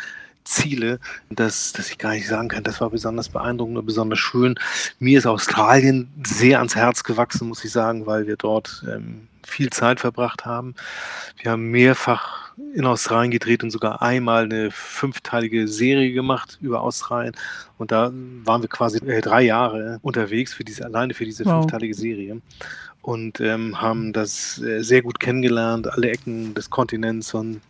Ziele, 0.47 0.99
dass, 1.29 1.73
dass 1.73 1.89
ich 1.89 1.97
gar 1.97 2.13
nicht 2.13 2.27
sagen 2.27 2.47
kann, 2.47 2.63
das 2.63 2.81
war 2.81 2.89
besonders 2.89 3.29
beeindruckend 3.29 3.77
oder 3.77 3.85
besonders 3.85 4.19
schön. 4.19 4.55
Mir 4.99 5.17
ist 5.17 5.27
Australien 5.27 6.09
sehr 6.25 6.59
ans 6.59 6.75
Herz 6.75 7.03
gewachsen, 7.03 7.47
muss 7.47 7.63
ich 7.65 7.71
sagen, 7.71 8.05
weil 8.05 8.27
wir 8.27 8.37
dort 8.37 8.83
ähm, 8.89 9.27
viel 9.47 9.69
Zeit 9.69 9.99
verbracht 9.99 10.45
haben. 10.45 10.75
Wir 11.41 11.51
haben 11.51 11.71
mehrfach 11.71 12.51
in 12.73 12.85
Australien 12.85 13.31
gedreht 13.31 13.63
und 13.63 13.71
sogar 13.71 14.01
einmal 14.01 14.43
eine 14.43 14.71
fünfteilige 14.71 15.67
Serie 15.67 16.11
gemacht 16.11 16.57
über 16.61 16.81
Australien. 16.81 17.35
Und 17.77 17.91
da 17.91 18.11
waren 18.43 18.61
wir 18.61 18.69
quasi 18.69 18.97
äh, 18.99 19.21
drei 19.21 19.43
Jahre 19.43 19.99
unterwegs 20.01 20.53
für 20.53 20.63
diese, 20.63 20.85
alleine 20.85 21.13
für 21.13 21.25
diese 21.25 21.45
wow. 21.45 21.61
fünfteilige 21.61 21.93
Serie. 21.93 22.41
Und 23.01 23.39
ähm, 23.39 23.79
haben 23.79 24.11
das 24.11 24.59
äh, 24.61 24.81
sehr 24.81 25.01
gut 25.01 25.19
kennengelernt, 25.19 25.87
alle 25.87 26.09
Ecken 26.09 26.53
des 26.53 26.69
Kontinents 26.69 27.33
und 27.33 27.61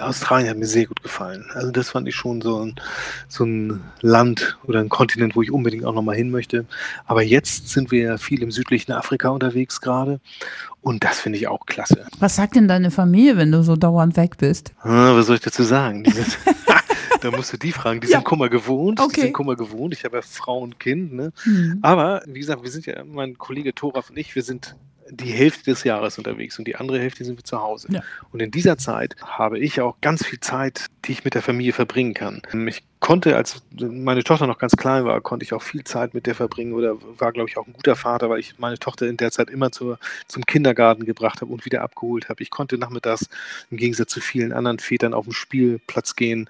Australien 0.00 0.48
hat 0.50 0.56
mir 0.56 0.66
sehr 0.66 0.86
gut 0.86 1.02
gefallen. 1.02 1.44
Also 1.54 1.70
das 1.70 1.90
fand 1.90 2.08
ich 2.08 2.14
schon 2.14 2.40
so 2.40 2.64
ein, 2.64 2.76
so 3.28 3.44
ein 3.44 3.80
Land 4.00 4.58
oder 4.64 4.80
ein 4.80 4.88
Kontinent, 4.88 5.36
wo 5.36 5.42
ich 5.42 5.50
unbedingt 5.50 5.84
auch 5.84 5.94
nochmal 5.94 6.16
hin 6.16 6.30
möchte. 6.30 6.64
Aber 7.06 7.22
jetzt 7.22 7.68
sind 7.68 7.90
wir 7.90 8.18
viel 8.18 8.42
im 8.42 8.50
südlichen 8.50 8.92
Afrika 8.92 9.28
unterwegs 9.28 9.80
gerade 9.80 10.20
und 10.80 11.04
das 11.04 11.20
finde 11.20 11.38
ich 11.38 11.48
auch 11.48 11.66
klasse. 11.66 12.06
Was 12.18 12.36
sagt 12.36 12.56
denn 12.56 12.68
deine 12.68 12.90
Familie, 12.90 13.36
wenn 13.36 13.52
du 13.52 13.62
so 13.62 13.76
dauernd 13.76 14.16
weg 14.16 14.36
bist? 14.38 14.72
Ah, 14.80 15.14
was 15.14 15.26
soll 15.26 15.36
ich 15.36 15.42
dazu 15.42 15.62
sagen? 15.62 16.04
da 17.20 17.30
musst 17.30 17.52
du 17.52 17.56
die 17.56 17.72
fragen. 17.72 18.00
Die 18.00 18.08
ja. 18.08 18.18
sind 18.18 18.24
Kummer 18.24 18.48
gewohnt. 18.48 19.00
Okay. 19.00 19.12
Die 19.14 19.20
sind 19.22 19.32
Kummer 19.32 19.56
gewohnt. 19.56 19.94
Ich 19.94 20.04
habe 20.04 20.16
ja 20.16 20.22
Frau 20.22 20.58
und 20.58 20.80
Kind. 20.80 21.12
Ne? 21.12 21.32
Mhm. 21.44 21.78
Aber 21.82 22.22
wie 22.26 22.40
gesagt, 22.40 22.62
wir 22.62 22.70
sind 22.70 22.86
ja, 22.86 23.04
mein 23.04 23.38
Kollege 23.38 23.74
Thoraf 23.74 24.10
und 24.10 24.16
ich, 24.16 24.34
wir 24.34 24.42
sind 24.42 24.76
die 25.16 25.32
Hälfte 25.32 25.70
des 25.70 25.84
Jahres 25.84 26.18
unterwegs 26.18 26.58
und 26.58 26.66
die 26.66 26.76
andere 26.76 26.98
Hälfte 26.98 27.24
sind 27.24 27.38
wir 27.38 27.44
zu 27.44 27.60
Hause. 27.60 27.88
Ja. 27.90 28.02
Und 28.32 28.40
in 28.40 28.50
dieser 28.50 28.78
Zeit 28.78 29.14
habe 29.22 29.58
ich 29.58 29.80
auch 29.80 29.96
ganz 30.00 30.24
viel 30.24 30.40
Zeit, 30.40 30.86
die 31.04 31.12
ich 31.12 31.24
mit 31.24 31.34
der 31.34 31.42
Familie 31.42 31.72
verbringen 31.72 32.14
kann. 32.14 32.42
Ich 32.66 32.82
konnte, 33.00 33.36
als 33.36 33.62
meine 33.78 34.24
Tochter 34.24 34.46
noch 34.46 34.58
ganz 34.58 34.76
klein 34.76 35.04
war, 35.04 35.20
konnte 35.20 35.44
ich 35.44 35.52
auch 35.52 35.62
viel 35.62 35.84
Zeit 35.84 36.14
mit 36.14 36.26
der 36.26 36.34
verbringen 36.34 36.72
oder 36.72 36.96
war, 37.18 37.32
glaube 37.32 37.50
ich, 37.50 37.58
auch 37.58 37.66
ein 37.66 37.72
guter 37.72 37.96
Vater, 37.96 38.30
weil 38.30 38.38
ich 38.38 38.58
meine 38.58 38.78
Tochter 38.78 39.06
in 39.06 39.16
der 39.16 39.32
Zeit 39.32 39.50
immer 39.50 39.70
zur, 39.72 39.98
zum 40.28 40.46
Kindergarten 40.46 41.04
gebracht 41.04 41.40
habe 41.40 41.52
und 41.52 41.64
wieder 41.64 41.82
abgeholt 41.82 42.28
habe. 42.28 42.42
Ich 42.42 42.50
konnte 42.50 42.78
nachmittags 42.78 43.28
im 43.70 43.76
Gegensatz 43.76 44.12
zu 44.12 44.20
vielen 44.20 44.52
anderen 44.52 44.78
Vätern 44.78 45.14
auf 45.14 45.24
den 45.24 45.34
Spielplatz 45.34 46.16
gehen, 46.16 46.48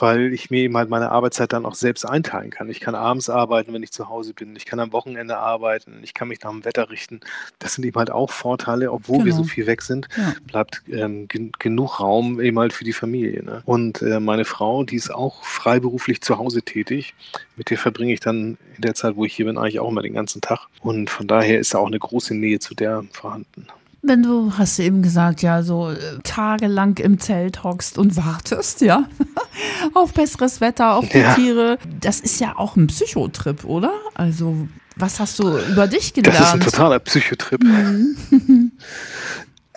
weil 0.00 0.32
ich 0.32 0.50
mir 0.50 0.60
eben 0.62 0.76
halt 0.76 0.88
meine 0.90 1.10
Arbeitszeit 1.10 1.52
dann 1.52 1.66
auch 1.66 1.74
selbst 1.74 2.04
einteilen 2.04 2.50
kann. 2.50 2.68
Ich 2.70 2.80
kann 2.80 2.94
abends 2.94 3.28
arbeiten, 3.30 3.72
wenn 3.72 3.82
ich 3.82 3.92
zu 3.92 4.08
Hause 4.08 4.34
bin. 4.34 4.54
Ich 4.56 4.64
kann 4.66 4.80
am 4.80 4.92
Wochenende 4.92 5.38
arbeiten. 5.38 6.00
Ich 6.02 6.14
kann 6.14 6.28
mich 6.28 6.40
nach 6.42 6.50
dem 6.50 6.64
Wetter 6.64 6.90
richten. 6.90 7.20
Das 7.58 7.74
sind 7.74 7.84
eben 7.84 7.96
halt 7.96 8.10
auch 8.10 8.30
Vorteile, 8.30 8.92
obwohl 8.92 9.24
wir 9.24 9.32
so 9.32 9.42
Genau. 9.42 9.48
viel 9.52 9.66
weg 9.66 9.82
sind, 9.82 10.08
Ja. 10.16 10.34
bleibt 10.46 10.82
ähm, 10.90 11.28
gen 11.28 11.52
genug 11.58 12.00
Raum 12.00 12.40
eben 12.40 12.58
halt 12.58 12.72
für 12.72 12.84
die 12.84 12.92
Familie. 12.92 13.42
Ne? 13.44 13.62
Und 13.64 14.02
äh, 14.02 14.20
meine 14.20 14.44
Frau, 14.44 14.84
die 14.84 14.96
ist 14.96 15.10
auch 15.14 15.42
freiberuflich 15.44 16.20
zu 16.20 16.38
Hause 16.38 16.62
tätig. 16.62 17.14
Mit 17.56 17.70
der 17.70 17.78
verbringe 17.78 18.12
ich 18.12 18.20
dann 18.20 18.56
in 18.76 18.82
der 18.82 18.94
Zeit, 18.94 19.16
wo 19.16 19.24
ich 19.24 19.34
hier 19.34 19.46
bin, 19.46 19.58
eigentlich 19.58 19.80
auch 19.80 19.88
immer 19.90 20.02
den 20.02 20.14
ganzen 20.14 20.40
Tag. 20.40 20.66
Und 20.80 21.10
von 21.10 21.26
daher 21.26 21.58
ist 21.58 21.74
da 21.74 21.78
auch 21.78 21.86
eine 21.88 21.98
große 21.98 22.34
Nähe 22.34 22.58
zu 22.60 22.74
der 22.74 23.04
vorhanden. 23.12 23.66
Wenn 24.00 24.22
du, 24.22 24.52
hast 24.56 24.78
du 24.78 24.84
eben 24.84 25.02
gesagt, 25.02 25.42
ja, 25.42 25.62
so 25.62 25.90
äh, 25.90 25.96
tagelang 26.22 26.96
im 26.98 27.18
Zelt 27.18 27.64
hockst 27.64 27.98
und 27.98 28.16
wartest, 28.16 28.80
ja, 28.80 29.08
auf 29.94 30.12
besseres 30.14 30.60
Wetter, 30.60 30.94
auf 30.94 31.08
die 31.08 31.18
Ja. 31.18 31.34
Tiere, 31.34 31.78
das 32.00 32.20
ist 32.20 32.40
ja 32.40 32.56
auch 32.56 32.76
ein 32.76 32.86
Psychotrip, 32.86 33.64
oder? 33.64 33.92
Also, 34.14 34.68
was 34.96 35.18
hast 35.20 35.38
du 35.40 35.58
über 35.58 35.86
dich 35.88 36.12
Das 36.12 36.22
ist 36.22 36.28
ein 36.28 36.32
gelernt? 36.32 36.64
totaler 36.64 36.98
Psychotrip. 37.00 37.60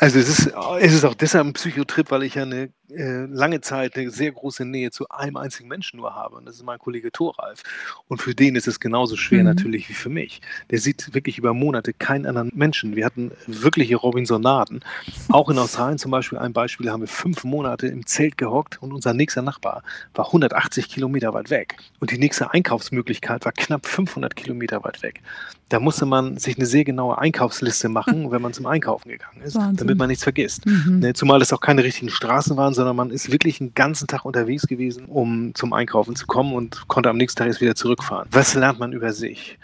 Also 0.02 0.18
es 0.18 0.30
ist, 0.30 0.52
es 0.80 0.94
ist 0.94 1.06
auch 1.06 1.14
deshalb 1.14 1.46
ein 1.46 1.54
Psychotrip, 1.54 2.10
weil 2.10 2.24
ich 2.24 2.34
ja 2.34 2.42
eine 2.42 2.70
äh, 2.90 3.26
lange 3.28 3.62
Zeit 3.62 3.96
eine 3.96 4.10
sehr 4.10 4.32
große 4.32 4.66
Nähe 4.66 4.90
zu 4.90 5.08
einem 5.10 5.38
einzigen 5.38 5.70
Menschen 5.70 5.98
nur 5.98 6.16
habe. 6.16 6.38
Und 6.38 6.46
das 6.48 6.56
ist 6.56 6.64
mein 6.64 6.80
Kollege 6.80 7.12
Thoralf. 7.12 7.62
Und 8.08 8.20
für 8.20 8.34
den 8.34 8.56
ist 8.56 8.68
es 8.68 8.80
genauso 8.80 9.16
schwer 9.16 9.40
Mhm. 9.42 9.46
natürlich 9.46 9.88
wie 9.90 9.94
für 9.94 10.10
mich. 10.10 10.42
Der 10.72 10.80
sieht 10.80 11.14
wirklich 11.14 11.38
über 11.38 11.54
Monate 11.54 11.94
keinen 11.94 12.26
anderen 12.26 12.52
Menschen. 12.56 12.96
Wir 12.96 13.06
hatten 13.06 13.32
wirkliche 13.46 13.96
Robinsonaden. 13.96 14.84
Auch 15.30 15.52
in 15.52 15.60
Australien 15.60 16.00
zum 16.00 16.10
Beispiel, 16.10 16.40
ein 16.40 16.52
Beispiel, 16.52 16.90
haben 16.90 17.02
wir 17.02 17.08
fünf 17.08 17.44
Monate 17.44 17.86
im 17.88 18.08
Zelt 18.08 18.40
gehockt 18.40 18.82
und 18.82 18.92
unser 18.94 19.14
nächster 19.14 19.44
Nachbar 19.44 19.84
war 20.16 20.26
180 20.28 20.90
Kilometer 20.90 21.34
weit 21.36 21.52
weg. 21.52 21.78
Und 22.00 22.10
die 22.10 22.18
nächste 22.18 22.52
Einkaufsmöglichkeit 22.52 23.46
war 23.46 23.52
knapp 23.52 23.86
500 23.86 24.36
Kilometer 24.36 24.84
weit 24.84 25.04
weg. 25.04 25.22
Da 25.70 25.80
musste 25.80 26.06
man 26.06 26.38
sich 26.38 26.58
eine 26.58 26.66
sehr 26.66 26.84
genaue 26.84 27.18
Einkaufsliste 27.20 27.88
machen, 27.88 28.30
wenn 28.32 28.42
man 28.42 28.52
zum 28.52 28.66
Einkaufen 28.66 29.08
gegangen 29.10 29.42
ist, 29.42 29.56
Wahnsinn. 29.56 29.78
damit 29.78 29.91
man 29.98 30.08
nichts 30.10 30.24
vergisst. 30.24 30.66
Mhm. 30.66 31.00
Ne, 31.00 31.14
zumal 31.14 31.42
es 31.42 31.54
auch 31.54 31.62
keine 31.62 31.84
richtigen 31.84 32.10
Straßen 32.10 32.56
waren, 32.58 32.74
sondern 32.74 32.96
man 32.96 33.12
ist 33.12 33.32
wirklich 33.32 33.62
einen 33.62 33.74
ganzen 33.74 34.08
Tag 34.08 34.26
unterwegs 34.26 34.68
gewesen, 34.68 35.06
um 35.06 35.54
zum 35.56 35.74
Einkaufen 35.74 36.16
zu 36.16 36.28
kommen 36.28 36.54
und 36.54 36.88
konnte 36.88 37.10
am 37.10 37.18
nächsten 37.18 37.40
Tag 37.40 37.48
erst 37.48 37.62
wieder 37.62 37.76
zurückfahren. 37.76 38.28
Was 38.32 38.54
lernt 38.54 38.80
man 38.80 38.94
über 38.94 39.14
sich? 39.14 39.58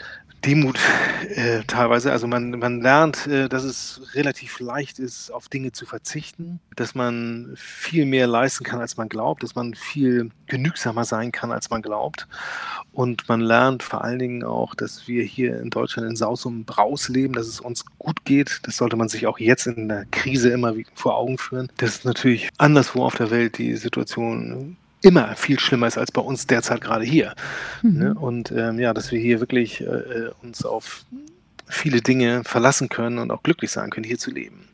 Demut 0.47 0.79
äh, 1.35 1.63
teilweise. 1.67 2.11
Also 2.11 2.25
man, 2.25 2.51
man 2.51 2.79
lernt, 2.79 3.27
äh, 3.27 3.49
dass 3.49 3.65
es 3.65 4.01
relativ 4.13 4.61
leicht 4.61 4.97
ist, 4.97 5.29
auf 5.29 5.49
Dinge 5.49 5.73
zu 5.73 5.85
verzichten, 5.85 6.61
dass 6.77 6.95
man 6.95 7.53
viel 7.57 8.05
mehr 8.05 8.27
leisten 8.27 8.63
kann, 8.63 8.79
als 8.79 8.95
man 8.95 9.09
glaubt, 9.09 9.43
dass 9.43 9.55
man 9.55 9.73
viel 9.73 10.29
genügsamer 10.45 11.03
sein 11.03 11.33
kann, 11.33 11.51
als 11.51 11.69
man 11.69 11.81
glaubt. 11.81 12.27
Und 12.93 13.27
man 13.27 13.41
lernt 13.41 13.83
vor 13.83 14.05
allen 14.05 14.19
Dingen 14.19 14.43
auch, 14.45 14.73
dass 14.73 15.07
wir 15.07 15.23
hier 15.23 15.59
in 15.59 15.69
Deutschland 15.69 16.09
in 16.09 16.15
Saus 16.15 16.45
und 16.45 16.63
Braus 16.63 17.09
leben, 17.09 17.33
dass 17.33 17.47
es 17.47 17.59
uns 17.59 17.83
gut 17.99 18.23
geht. 18.23 18.61
Das 18.63 18.77
sollte 18.77 18.95
man 18.95 19.09
sich 19.09 19.27
auch 19.27 19.39
jetzt 19.39 19.67
in 19.67 19.89
der 19.89 20.05
Krise 20.05 20.49
immer 20.49 20.73
vor 20.95 21.17
Augen 21.17 21.37
führen. 21.37 21.69
Dass 21.75 22.05
natürlich 22.05 22.47
anderswo 22.57 23.03
auf 23.03 23.15
der 23.15 23.31
Welt 23.31 23.57
die 23.57 23.75
Situation 23.75 24.77
immer 25.01 25.35
viel 25.35 25.59
schlimmer 25.59 25.87
ist 25.87 25.97
als 25.97 26.11
bei 26.11 26.21
uns 26.21 26.47
derzeit 26.47 26.81
gerade 26.81 27.05
hier. 27.05 27.33
Ne? 27.81 28.11
Mhm. 28.11 28.17
Und 28.17 28.51
ähm, 28.51 28.79
ja, 28.79 28.93
dass 28.93 29.11
wir 29.11 29.19
hier 29.19 29.39
wirklich 29.39 29.81
äh, 29.81 29.85
äh, 29.85 30.31
uns 30.41 30.65
auf 30.65 31.05
viele 31.67 32.01
Dinge 32.01 32.43
verlassen 32.43 32.89
können 32.89 33.17
und 33.17 33.31
auch 33.31 33.43
glücklich 33.43 33.71
sein 33.71 33.89
können, 33.89 34.05
hier 34.05 34.17
zu 34.17 34.31
leben. 34.31 34.67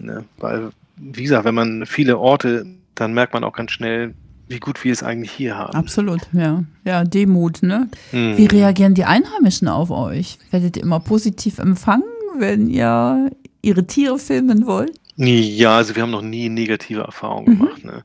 Ne? 0.00 0.24
Weil, 0.38 0.70
wie 0.96 1.22
gesagt, 1.22 1.44
wenn 1.44 1.54
man 1.54 1.86
viele 1.86 2.18
Orte, 2.18 2.66
dann 2.94 3.14
merkt 3.14 3.34
man 3.34 3.44
auch 3.44 3.52
ganz 3.52 3.72
schnell, 3.72 4.14
wie 4.48 4.60
gut 4.60 4.84
wir 4.84 4.92
es 4.92 5.02
eigentlich 5.02 5.32
hier 5.32 5.56
haben. 5.56 5.74
Absolut, 5.74 6.20
ja. 6.32 6.62
Ja, 6.84 7.04
Demut, 7.04 7.62
ne? 7.62 7.88
Mhm. 8.12 8.36
Wie 8.36 8.46
reagieren 8.46 8.94
die 8.94 9.04
Einheimischen 9.04 9.66
auf 9.66 9.90
euch? 9.90 10.38
Werdet 10.50 10.76
ihr 10.76 10.84
immer 10.84 11.00
positiv 11.00 11.58
empfangen, 11.58 12.04
wenn 12.38 12.68
ihr 12.68 13.30
ihre 13.62 13.86
Tiere 13.86 14.18
filmen 14.18 14.66
wollt? 14.66 14.96
Ja, 15.18 15.76
also 15.78 15.96
wir 15.96 16.02
haben 16.02 16.10
noch 16.10 16.20
nie 16.22 16.48
negative 16.50 17.00
Erfahrungen 17.00 17.54
Mhm. 17.54 17.58
gemacht. 17.58 17.84
Ne? 17.84 18.04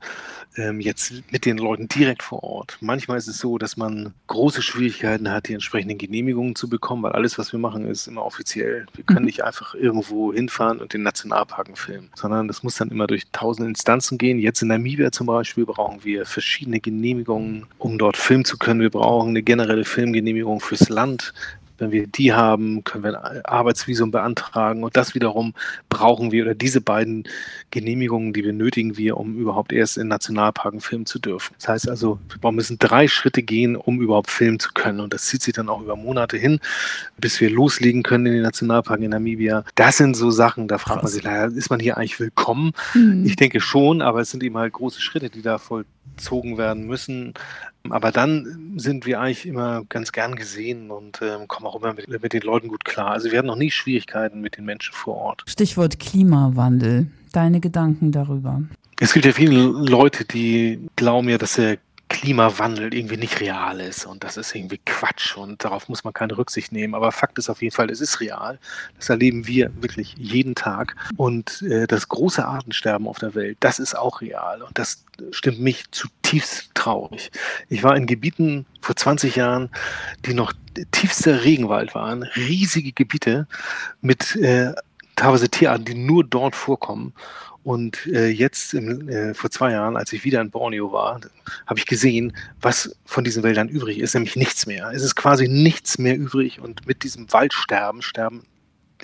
Ähm, 0.57 0.79
jetzt 0.81 1.13
mit 1.31 1.45
den 1.45 1.57
Leuten 1.57 1.87
direkt 1.87 2.23
vor 2.23 2.43
Ort. 2.43 2.77
Manchmal 2.81 3.17
ist 3.17 3.27
es 3.27 3.37
so, 3.37 3.57
dass 3.57 3.77
man 3.77 4.13
große 4.27 4.61
Schwierigkeiten 4.61 5.29
hat, 5.31 5.47
die 5.47 5.53
entsprechenden 5.53 5.97
Genehmigungen 5.97 6.55
zu 6.55 6.69
bekommen, 6.69 7.03
weil 7.03 7.13
alles, 7.13 7.37
was 7.37 7.51
wir 7.53 7.59
machen, 7.59 7.85
ist 7.87 8.07
immer 8.07 8.23
offiziell. 8.25 8.85
Wir 8.95 9.03
können 9.05 9.19
Mhm. 9.21 9.25
nicht 9.25 9.43
einfach 9.43 9.75
irgendwo 9.75 10.33
hinfahren 10.33 10.79
und 10.79 10.93
den 10.93 11.03
Nationalparken 11.03 11.75
filmen, 11.77 12.09
sondern 12.15 12.47
das 12.49 12.63
muss 12.63 12.75
dann 12.75 12.89
immer 12.91 13.07
durch 13.07 13.23
tausende 13.31 13.69
Instanzen 13.69 14.17
gehen. 14.17 14.39
Jetzt 14.39 14.61
in 14.61 14.67
Namibia 14.69 15.11
zum 15.11 15.27
Beispiel 15.27 15.65
brauchen 15.65 16.03
wir 16.03 16.25
verschiedene 16.25 16.79
Genehmigungen, 16.81 17.65
um 17.77 17.97
dort 17.97 18.17
filmen 18.17 18.45
zu 18.45 18.57
können. 18.57 18.81
Wir 18.81 18.89
brauchen 18.89 19.29
eine 19.29 19.43
generelle 19.43 19.85
Filmgenehmigung 19.85 20.59
fürs 20.61 20.89
Land. 20.89 21.33
Wenn 21.81 21.91
wir 21.91 22.05
die 22.05 22.31
haben, 22.31 22.83
können 22.83 23.03
wir 23.03 23.23
ein 23.23 23.43
Arbeitsvisum 23.43 24.11
beantragen 24.11 24.83
und 24.83 24.95
das 24.95 25.15
wiederum 25.15 25.53
brauchen 25.89 26.31
wir 26.31 26.43
oder 26.43 26.53
diese 26.53 26.79
beiden 26.79 27.23
Genehmigungen, 27.71 28.33
die 28.33 28.43
benötigen 28.43 28.97
wir, 28.97 29.17
um 29.17 29.35
überhaupt 29.35 29.73
erst 29.73 29.97
in 29.97 30.07
Nationalparken 30.07 30.79
filmen 30.79 31.07
zu 31.07 31.17
dürfen. 31.17 31.55
Das 31.57 31.67
heißt 31.67 31.89
also, 31.89 32.19
wir 32.39 32.51
müssen 32.51 32.77
drei 32.77 33.07
Schritte 33.07 33.41
gehen, 33.41 33.75
um 33.75 33.99
überhaupt 33.99 34.29
filmen 34.29 34.59
zu 34.59 34.69
können. 34.73 34.99
Und 34.99 35.11
das 35.11 35.25
zieht 35.25 35.41
sich 35.41 35.55
dann 35.55 35.69
auch 35.69 35.81
über 35.81 35.95
Monate 35.95 36.37
hin, 36.37 36.59
bis 37.17 37.41
wir 37.41 37.49
loslegen 37.49 38.03
können 38.03 38.27
in 38.27 38.33
den 38.33 38.43
Nationalparken 38.43 39.05
in 39.05 39.11
Namibia. 39.11 39.63
Das 39.73 39.97
sind 39.97 40.15
so 40.15 40.29
Sachen, 40.29 40.67
da 40.67 40.77
fragt 40.77 41.01
man 41.01 41.11
sich, 41.11 41.23
naja, 41.23 41.45
ist 41.45 41.71
man 41.71 41.79
hier 41.79 41.97
eigentlich 41.97 42.19
willkommen? 42.19 42.73
Mhm. 42.93 43.25
Ich 43.25 43.37
denke 43.37 43.59
schon, 43.59 44.03
aber 44.03 44.21
es 44.21 44.29
sind 44.29 44.43
eben 44.43 44.57
halt 44.57 44.73
große 44.73 45.01
Schritte, 45.01 45.31
die 45.31 45.41
da 45.41 45.57
vollzogen 45.57 46.57
werden 46.59 46.85
müssen. 46.85 47.33
Aber 47.89 48.11
dann 48.11 48.73
sind 48.77 49.05
wir 49.05 49.19
eigentlich 49.19 49.45
immer 49.45 49.83
ganz 49.89 50.11
gern 50.11 50.35
gesehen 50.35 50.91
und 50.91 51.19
ähm, 51.21 51.47
kommen 51.47 51.65
auch 51.65 51.75
immer 51.75 51.93
mit, 51.93 52.07
mit 52.07 52.33
den 52.33 52.41
Leuten 52.41 52.67
gut 52.67 52.85
klar. 52.85 53.11
Also 53.11 53.31
wir 53.31 53.37
hatten 53.37 53.47
noch 53.47 53.55
nie 53.55 53.71
Schwierigkeiten 53.71 54.41
mit 54.41 54.57
den 54.57 54.65
Menschen 54.65 54.93
vor 54.93 55.15
Ort. 55.17 55.43
Stichwort 55.47 55.99
Klimawandel. 55.99 57.07
Deine 57.31 57.59
Gedanken 57.59 58.11
darüber? 58.11 58.61
Es 58.99 59.13
gibt 59.13 59.25
ja 59.25 59.31
viele 59.31 59.63
Leute, 59.63 60.25
die 60.25 60.79
glauben 60.95 61.27
ja, 61.29 61.37
dass 61.37 61.55
der 61.55 61.77
Klimawandel 62.21 62.93
irgendwie 62.93 63.17
nicht 63.17 63.39
real 63.39 63.81
ist 63.81 64.05
und 64.05 64.23
das 64.23 64.37
ist 64.37 64.53
irgendwie 64.53 64.79
Quatsch 64.85 65.35
und 65.37 65.63
darauf 65.63 65.89
muss 65.89 66.03
man 66.03 66.13
keine 66.13 66.37
Rücksicht 66.37 66.71
nehmen. 66.71 66.93
Aber 66.93 67.11
Fakt 67.11 67.39
ist 67.39 67.49
auf 67.49 67.63
jeden 67.63 67.73
Fall, 67.73 67.89
es 67.89 67.99
ist 67.99 68.19
real. 68.19 68.59
Das 68.95 69.09
erleben 69.09 69.47
wir 69.47 69.71
wirklich 69.81 70.13
jeden 70.19 70.53
Tag. 70.53 70.95
Und 71.17 71.63
äh, 71.63 71.87
das 71.87 72.09
große 72.09 72.45
Artensterben 72.45 73.07
auf 73.07 73.17
der 73.17 73.33
Welt, 73.33 73.57
das 73.59 73.79
ist 73.79 73.97
auch 73.97 74.21
real 74.21 74.61
und 74.61 74.77
das 74.77 75.03
stimmt 75.31 75.61
mich 75.61 75.89
zutiefst 75.89 76.69
traurig. 76.75 77.31
Ich 77.69 77.81
war 77.81 77.95
in 77.95 78.05
Gebieten 78.05 78.67
vor 78.81 78.95
20 78.95 79.37
Jahren, 79.37 79.71
die 80.23 80.35
noch 80.35 80.53
tiefster 80.91 81.43
Regenwald 81.43 81.95
waren, 81.95 82.21
riesige 82.21 82.91
Gebiete 82.91 83.47
mit 84.01 84.35
äh, 84.35 84.75
teilweise 85.15 85.49
Tierarten, 85.49 85.85
die 85.85 85.95
nur 85.95 86.23
dort 86.23 86.55
vorkommen. 86.55 87.13
Und 87.63 88.07
äh, 88.07 88.27
jetzt 88.27 88.73
im, 88.73 89.07
äh, 89.07 89.33
vor 89.33 89.51
zwei 89.51 89.71
Jahren, 89.71 89.95
als 89.95 90.11
ich 90.13 90.23
wieder 90.23 90.41
in 90.41 90.49
Borneo 90.49 90.91
war, 90.91 91.21
habe 91.67 91.79
ich 91.79 91.85
gesehen, 91.85 92.35
was 92.59 92.95
von 93.05 93.23
diesen 93.23 93.43
Wäldern 93.43 93.69
übrig 93.69 93.99
ist, 93.99 94.15
nämlich 94.15 94.35
nichts 94.35 94.65
mehr. 94.65 94.91
Es 94.93 95.03
ist 95.03 95.15
quasi 95.15 95.47
nichts 95.47 95.97
mehr 95.99 96.17
übrig 96.17 96.59
und 96.59 96.87
mit 96.87 97.03
diesem 97.03 97.31
Waldsterben 97.31 98.01
sterben 98.01 98.43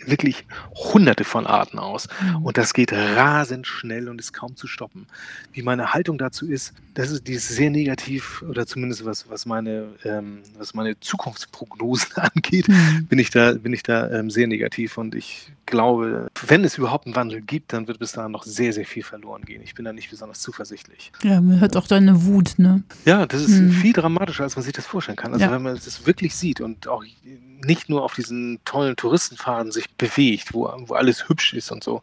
wirklich 0.05 0.45
hunderte 0.73 1.23
von 1.23 1.47
Arten 1.47 1.79
aus. 1.79 2.07
Und 2.43 2.57
das 2.57 2.73
geht 2.73 2.91
rasend 2.93 3.65
schnell 3.67 4.09
und 4.09 4.19
ist 4.19 4.33
kaum 4.33 4.55
zu 4.55 4.67
stoppen. 4.67 5.07
Wie 5.53 5.61
meine 5.61 5.93
Haltung 5.93 6.17
dazu 6.17 6.47
ist, 6.47 6.73
das 6.93 7.11
ist, 7.11 7.27
die 7.27 7.33
ist 7.33 7.47
sehr 7.47 7.69
negativ 7.69 8.41
oder 8.47 8.65
zumindest 8.65 9.05
was, 9.05 9.29
was 9.29 9.45
meine, 9.45 9.87
ähm, 10.03 10.39
was 10.57 10.73
meine 10.73 10.99
Zukunftsprognosen 10.99 12.11
angeht, 12.15 12.67
Mhm. 12.67 13.05
bin 13.07 13.19
ich 13.19 13.29
da, 13.29 13.53
bin 13.53 13.73
ich 13.73 13.83
da 13.83 14.09
ähm, 14.11 14.29
sehr 14.29 14.47
negativ 14.47 14.97
und 14.97 15.15
ich 15.15 15.51
glaube, 15.65 16.27
wenn 16.47 16.63
es 16.63 16.77
überhaupt 16.77 17.05
einen 17.05 17.15
Wandel 17.15 17.41
gibt, 17.41 17.73
dann 17.73 17.87
wird 17.87 17.99
bis 17.99 18.13
dahin 18.13 18.31
noch 18.31 18.43
sehr, 18.43 18.71
sehr 18.73 18.85
viel 18.85 19.03
verloren 19.03 19.43
gehen. 19.43 19.61
Ich 19.61 19.75
bin 19.75 19.85
da 19.85 19.93
nicht 19.93 20.09
besonders 20.09 20.39
zuversichtlich. 20.41 21.11
Ja, 21.23 21.41
man 21.41 21.59
hört 21.59 21.75
auch 21.77 21.87
deine 21.87 22.25
Wut, 22.25 22.53
ne? 22.57 22.83
Ja, 23.05 23.25
das 23.25 23.41
ist 23.41 23.59
Mhm. 23.59 23.71
viel 23.71 23.93
dramatischer, 23.93 24.43
als 24.43 24.55
man 24.55 24.63
sich 24.63 24.73
das 24.73 24.85
vorstellen 24.85 25.17
kann. 25.17 25.33
Also 25.33 25.45
Ja. 25.45 25.51
wenn 25.51 25.61
man 25.61 25.75
das 25.75 26.05
wirklich 26.07 26.35
sieht 26.35 26.61
und 26.61 26.87
auch 26.87 27.03
nicht 27.63 27.89
nur 27.89 28.03
auf 28.03 28.13
diesen 28.13 28.59
tollen 28.65 28.95
Touristenfaden 28.95 29.71
sich 29.71 29.86
bewegt, 29.97 30.53
wo, 30.53 30.71
wo 30.85 30.93
alles 30.93 31.27
hübsch 31.27 31.53
ist 31.53 31.71
und 31.71 31.83
so, 31.83 32.01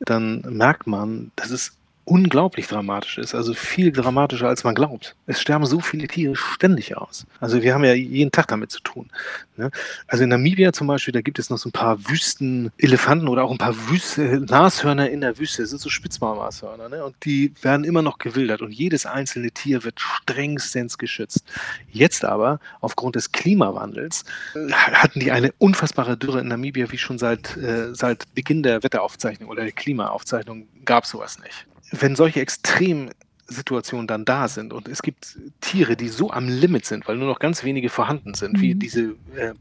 dann 0.00 0.40
merkt 0.48 0.86
man, 0.86 1.32
dass 1.36 1.50
es 1.50 1.75
unglaublich 2.06 2.68
dramatisch 2.68 3.18
ist. 3.18 3.34
Also 3.34 3.52
viel 3.52 3.90
dramatischer, 3.90 4.48
als 4.48 4.62
man 4.64 4.74
glaubt. 4.74 5.16
Es 5.26 5.40
sterben 5.40 5.66
so 5.66 5.80
viele 5.80 6.06
Tiere 6.06 6.36
ständig 6.36 6.96
aus. 6.96 7.26
Also 7.40 7.62
wir 7.62 7.74
haben 7.74 7.84
ja 7.84 7.94
jeden 7.94 8.30
Tag 8.30 8.46
damit 8.46 8.70
zu 8.70 8.80
tun. 8.80 9.10
Ne? 9.56 9.70
Also 10.06 10.22
in 10.22 10.30
Namibia 10.30 10.72
zum 10.72 10.86
Beispiel, 10.86 11.12
da 11.12 11.20
gibt 11.20 11.40
es 11.40 11.50
noch 11.50 11.58
so 11.58 11.68
ein 11.68 11.72
paar 11.72 12.08
Wüstenelefanten 12.08 13.28
oder 13.28 13.42
auch 13.42 13.50
ein 13.50 13.58
paar 13.58 13.76
Wüste, 13.88 14.40
Nashörner 14.48 15.10
in 15.10 15.20
der 15.20 15.36
Wüste. 15.38 15.62
Das 15.62 15.70
sind 15.70 15.80
so 15.80 15.90
Spitzmaulnashörner. 15.90 16.88
Ne? 16.88 17.04
Und 17.04 17.16
die 17.24 17.52
werden 17.60 17.84
immer 17.84 18.02
noch 18.02 18.18
gewildert 18.18 18.62
und 18.62 18.70
jedes 18.70 19.04
einzelne 19.04 19.50
Tier 19.50 19.82
wird 19.82 20.00
strengstens 20.00 20.98
geschützt. 20.98 21.44
Jetzt 21.90 22.24
aber, 22.24 22.60
aufgrund 22.80 23.16
des 23.16 23.32
Klimawandels, 23.32 24.24
äh, 24.54 24.70
hatten 24.72 25.18
die 25.18 25.32
eine 25.32 25.52
unfassbare 25.58 26.16
Dürre 26.16 26.40
in 26.40 26.48
Namibia, 26.48 26.92
wie 26.92 26.98
schon 26.98 27.18
seit, 27.18 27.56
äh, 27.56 27.92
seit 27.92 28.32
Beginn 28.34 28.62
der 28.62 28.84
Wetteraufzeichnung 28.84 29.50
oder 29.50 29.64
der 29.64 29.72
Klimaaufzeichnung 29.72 30.68
gab 30.84 31.02
es 31.02 31.10
sowas 31.10 31.40
nicht. 31.40 31.66
Wenn 31.90 32.16
solche 32.16 32.40
extrem 32.40 33.10
Situationen 33.48 34.06
dann 34.06 34.24
da 34.24 34.48
sind 34.48 34.72
und 34.72 34.88
es 34.88 35.02
gibt 35.02 35.38
Tiere, 35.60 35.96
die 35.96 36.08
so 36.08 36.30
am 36.30 36.48
Limit 36.48 36.84
sind, 36.84 37.06
weil 37.06 37.16
nur 37.16 37.28
noch 37.28 37.38
ganz 37.38 37.62
wenige 37.62 37.88
vorhanden 37.88 38.34
sind, 38.34 38.54
mhm. 38.54 38.60
wie 38.60 38.74
diese 38.74 39.16
äh, 39.36 39.54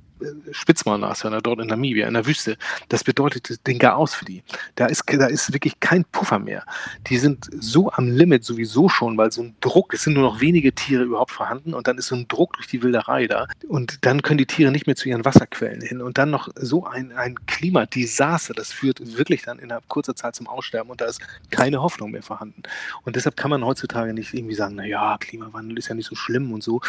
Spitzmaulnashörner 0.51 1.41
dort 1.41 1.59
in 1.59 1.67
Namibia, 1.67 2.07
in 2.07 2.13
der 2.13 2.25
Wüste, 2.25 2.57
das 2.89 3.03
bedeutet 3.03 3.65
den 3.67 3.83
aus 3.85 4.13
für 4.13 4.25
die. 4.25 4.43
Da 4.75 4.87
ist, 4.87 5.03
da 5.07 5.27
ist 5.27 5.53
wirklich 5.53 5.79
kein 5.79 6.05
Puffer 6.05 6.39
mehr. 6.39 6.63
Die 7.07 7.17
sind 7.17 7.49
so 7.59 7.91
am 7.91 8.09
Limit 8.09 8.43
sowieso 8.43 8.89
schon, 8.89 9.17
weil 9.17 9.31
so 9.31 9.43
ein 9.43 9.55
Druck, 9.61 9.93
es 9.93 10.03
sind 10.03 10.13
nur 10.13 10.23
noch 10.23 10.41
wenige 10.41 10.73
Tiere 10.73 11.03
überhaupt 11.03 11.31
vorhanden 11.31 11.73
und 11.73 11.87
dann 11.87 11.97
ist 11.97 12.07
so 12.07 12.15
ein 12.15 12.27
Druck 12.27 12.53
durch 12.53 12.67
die 12.67 12.81
Wilderei 12.81 13.27
da 13.27 13.47
und 13.67 14.05
dann 14.05 14.21
können 14.21 14.37
die 14.37 14.45
Tiere 14.45 14.71
nicht 14.71 14.87
mehr 14.87 14.95
zu 14.95 15.09
ihren 15.09 15.25
Wasserquellen 15.25 15.81
hin 15.81 16.01
und 16.01 16.17
dann 16.17 16.29
noch 16.29 16.49
so 16.55 16.85
ein, 16.85 17.11
ein 17.11 17.35
Klimadesaster, 17.45 18.53
das 18.53 18.71
führt 18.71 19.17
wirklich 19.17 19.43
dann 19.43 19.59
innerhalb 19.59 19.87
kurzer 19.87 20.15
Zeit 20.15 20.35
zum 20.35 20.47
Aussterben 20.47 20.89
und 20.89 21.01
da 21.01 21.05
ist 21.05 21.21
keine 21.51 21.81
Hoffnung 21.81 22.11
mehr 22.11 22.23
vorhanden. 22.23 22.63
Und 23.03 23.15
deshalb 23.15 23.35
kann 23.37 23.51
man 23.51 23.65
heutzutage 23.65 24.13
nicht 24.13 24.33
irgendwie 24.33 24.55
sagen, 24.55 24.75
naja, 24.75 25.17
Klimawandel 25.19 25.77
ist 25.77 25.89
ja 25.89 25.95
nicht 25.95 26.07
so 26.07 26.15
schlimm 26.15 26.53
und 26.53 26.63
so. 26.63 26.81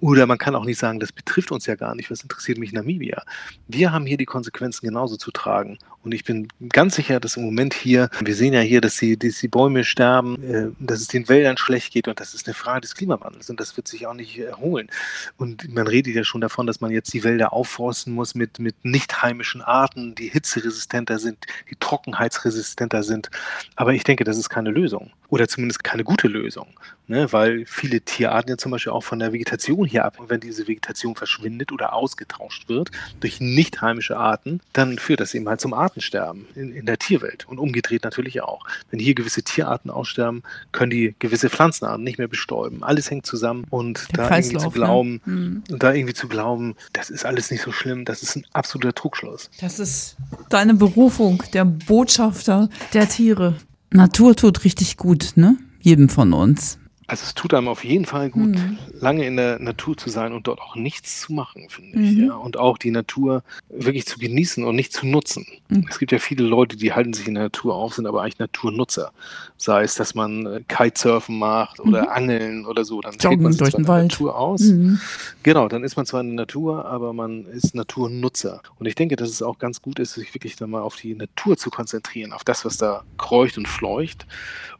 Oder 0.00 0.26
man 0.26 0.38
kann 0.38 0.54
auch 0.54 0.64
nicht 0.64 0.78
sagen, 0.78 1.00
das 1.00 1.12
betrifft 1.12 1.52
uns 1.52 1.66
ja 1.66 1.74
gar 1.74 1.94
nicht, 1.94 2.10
was 2.10 2.22
interessiert 2.22 2.58
mich 2.58 2.71
Namibia. 2.72 3.22
Wir 3.68 3.92
haben 3.92 4.06
hier 4.06 4.16
die 4.16 4.26
Konsequenzen 4.26 4.86
genauso 4.86 5.16
zu 5.16 5.30
tragen. 5.30 5.78
Und 6.04 6.12
ich 6.12 6.24
bin 6.24 6.48
ganz 6.68 6.96
sicher, 6.96 7.20
dass 7.20 7.36
im 7.36 7.44
Moment 7.44 7.74
hier, 7.74 8.10
wir 8.20 8.34
sehen 8.34 8.54
ja 8.54 8.60
hier, 8.60 8.80
dass 8.80 8.96
die, 8.96 9.16
dass 9.16 9.38
die 9.38 9.48
Bäume 9.48 9.84
sterben, 9.84 10.42
äh, 10.42 10.68
dass 10.80 11.00
es 11.00 11.08
den 11.08 11.28
Wäldern 11.28 11.56
schlecht 11.56 11.92
geht 11.92 12.08
und 12.08 12.18
das 12.18 12.34
ist 12.34 12.46
eine 12.46 12.54
Frage 12.54 12.80
des 12.80 12.94
Klimawandels 12.94 13.48
und 13.50 13.60
das 13.60 13.76
wird 13.76 13.86
sich 13.86 14.06
auch 14.06 14.14
nicht 14.14 14.36
erholen. 14.38 14.88
Und 15.36 15.72
man 15.72 15.86
redet 15.86 16.14
ja 16.14 16.24
schon 16.24 16.40
davon, 16.40 16.66
dass 16.66 16.80
man 16.80 16.90
jetzt 16.90 17.12
die 17.14 17.22
Wälder 17.22 17.52
aufforsten 17.52 18.12
muss 18.12 18.34
mit, 18.34 18.58
mit 18.58 18.84
nicht 18.84 19.22
heimischen 19.22 19.62
Arten, 19.62 20.14
die 20.16 20.28
hitzeresistenter 20.28 21.18
sind, 21.18 21.46
die 21.70 21.76
trockenheitsresistenter 21.76 23.04
sind. 23.04 23.30
Aber 23.76 23.92
ich 23.94 24.02
denke, 24.02 24.24
das 24.24 24.38
ist 24.38 24.48
keine 24.48 24.70
Lösung 24.70 25.12
oder 25.28 25.46
zumindest 25.46 25.84
keine 25.84 26.04
gute 26.04 26.28
Lösung, 26.28 26.68
ne? 27.06 27.32
weil 27.32 27.64
viele 27.66 28.00
Tierarten 28.00 28.50
ja 28.50 28.58
zum 28.58 28.72
Beispiel 28.72 28.92
auch 28.92 29.04
von 29.04 29.18
der 29.18 29.32
Vegetation 29.32 29.86
hier 29.86 30.04
ab. 30.04 30.18
Und 30.18 30.30
wenn 30.30 30.40
diese 30.40 30.66
Vegetation 30.66 31.14
verschwindet 31.14 31.70
oder 31.70 31.92
ausgetauscht 31.92 32.61
wird 32.68 32.90
durch 33.20 33.40
nicht 33.40 33.80
heimische 33.80 34.16
Arten, 34.16 34.60
dann 34.72 34.98
führt 34.98 35.20
das 35.20 35.34
eben 35.34 35.48
halt 35.48 35.60
zum 35.60 35.74
Arten 35.74 35.92
Artensterben 35.92 36.46
in, 36.54 36.72
in 36.72 36.86
der 36.86 36.98
Tierwelt 36.98 37.46
und 37.48 37.58
umgedreht 37.58 38.04
natürlich 38.04 38.42
auch. 38.42 38.64
Wenn 38.90 38.98
hier 38.98 39.14
gewisse 39.14 39.42
Tierarten 39.42 39.90
aussterben, 39.90 40.42
können 40.72 40.90
die 40.90 41.14
gewisse 41.18 41.50
Pflanzenarten 41.50 42.02
nicht 42.02 42.18
mehr 42.18 42.28
bestäuben. 42.28 42.82
Alles 42.82 43.10
hängt 43.10 43.26
zusammen 43.26 43.64
und 43.70 44.08
Der 44.12 44.24
da 44.24 44.28
Kreislauf, 44.28 44.62
irgendwie 44.62 44.72
zu 44.74 44.80
ne? 44.80 44.84
glauben, 44.86 45.20
ne? 45.24 45.32
mhm. 45.34 45.78
da 45.78 45.92
irgendwie 45.92 46.14
zu 46.14 46.28
glauben, 46.28 46.74
das 46.92 47.10
ist 47.10 47.26
alles 47.26 47.50
nicht 47.50 47.62
so 47.62 47.72
schlimm, 47.72 48.04
das 48.04 48.22
ist 48.22 48.36
ein 48.36 48.46
absoluter 48.52 48.94
Trugschluss. 48.94 49.50
Das 49.60 49.78
ist 49.78 50.16
deine 50.48 50.74
Berufung, 50.74 51.42
der 51.52 51.64
Botschafter 51.64 52.68
der 52.94 53.08
Tiere. 53.08 53.56
Natur 53.90 54.34
tut 54.34 54.64
richtig 54.64 54.96
gut, 54.96 55.32
ne? 55.34 55.58
Jedem 55.80 56.08
von 56.08 56.32
uns. 56.32 56.78
Also 57.12 57.24
es 57.24 57.34
tut 57.34 57.52
einem 57.52 57.68
auf 57.68 57.84
jeden 57.84 58.06
Fall 58.06 58.30
gut, 58.30 58.56
mhm. 58.56 58.78
lange 58.98 59.26
in 59.26 59.36
der 59.36 59.58
Natur 59.58 59.98
zu 59.98 60.08
sein 60.08 60.32
und 60.32 60.46
dort 60.46 60.62
auch 60.62 60.76
nichts 60.76 61.20
zu 61.20 61.34
machen, 61.34 61.66
finde 61.68 61.98
ich. 62.00 62.16
Mhm. 62.16 62.24
Ja. 62.28 62.36
Und 62.36 62.56
auch 62.56 62.78
die 62.78 62.90
Natur 62.90 63.42
wirklich 63.68 64.06
zu 64.06 64.18
genießen 64.18 64.64
und 64.64 64.74
nicht 64.74 64.94
zu 64.94 65.06
nutzen. 65.06 65.44
Mhm. 65.68 65.86
Es 65.90 65.98
gibt 65.98 66.10
ja 66.10 66.18
viele 66.18 66.42
Leute, 66.42 66.78
die 66.78 66.94
halten 66.94 67.12
sich 67.12 67.28
in 67.28 67.34
der 67.34 67.42
Natur 67.42 67.74
auf, 67.74 67.92
sind 67.92 68.06
aber 68.06 68.22
eigentlich 68.22 68.38
Naturnutzer. 68.38 69.12
Sei 69.58 69.82
es, 69.82 69.94
dass 69.94 70.14
man 70.14 70.46
äh, 70.46 70.62
Kitesurfen 70.66 71.38
macht 71.38 71.80
oder 71.80 72.04
mhm. 72.04 72.08
Angeln 72.08 72.64
oder 72.64 72.82
so. 72.86 73.02
Dann 73.02 73.14
Joggen 73.18 73.42
man 73.42 73.58
durch 73.58 73.74
den 73.74 73.86
Wald. 73.86 74.10
Natur 74.10 74.38
aus. 74.38 74.62
Mhm. 74.62 74.98
Genau, 75.42 75.68
dann 75.68 75.84
ist 75.84 75.96
man 75.96 76.06
zwar 76.06 76.22
in 76.22 76.28
der 76.28 76.36
Natur, 76.36 76.86
aber 76.86 77.12
man 77.12 77.44
ist 77.44 77.74
Naturnutzer. 77.74 78.62
Und 78.78 78.86
ich 78.86 78.94
denke, 78.94 79.16
dass 79.16 79.28
es 79.28 79.42
auch 79.42 79.58
ganz 79.58 79.82
gut 79.82 79.98
ist, 79.98 80.14
sich 80.14 80.32
wirklich 80.34 80.56
dann 80.56 80.70
mal 80.70 80.80
auf 80.80 80.96
die 80.96 81.14
Natur 81.14 81.58
zu 81.58 81.68
konzentrieren, 81.68 82.32
auf 82.32 82.42
das, 82.42 82.64
was 82.64 82.78
da 82.78 83.04
kreucht 83.18 83.58
und 83.58 83.68
fleucht. 83.68 84.26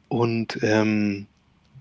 Und 0.09 0.59
ähm, 0.63 1.27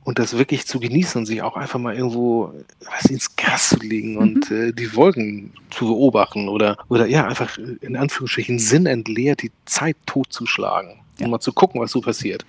und 0.03 0.20
das 0.20 0.38
wirklich 0.38 0.65
zu 0.65 0.79
genießen 0.79 1.20
und 1.20 1.25
sich 1.25 1.41
auch 1.41 1.55
einfach 1.55 1.79
mal 1.79 1.96
irgendwo 1.96 2.53
was 2.86 3.05
ins 3.10 3.36
Gras 3.36 3.70
zu 3.70 3.79
legen 3.79 4.17
und 4.17 4.50
mhm. 4.50 4.70
äh, 4.70 4.72
die 4.72 4.96
Wolken 4.96 5.53
zu 5.70 5.88
beobachten 5.88 6.50
oder, 6.50 6.77
oder 6.89 7.05
ja, 7.05 7.27
einfach 7.27 7.58
in 7.58 7.96
Anführungsstrichen 7.96 8.60
sinnentleert 8.60 9.41
die 9.41 9.51
Zeit 9.65 9.98
totzuschlagen 10.05 11.01
ja. 11.22 11.25
um 11.25 11.31
mal 11.31 11.39
zu 11.39 11.53
gucken, 11.53 11.79
was 11.79 11.91
so 11.91 12.01
passiert. 12.01 12.46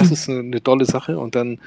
Das 0.00 0.10
ist 0.10 0.28
eine, 0.28 0.40
eine 0.40 0.62
tolle 0.62 0.84
Sache 0.84 1.18
und 1.18 1.34
dann 1.34 1.58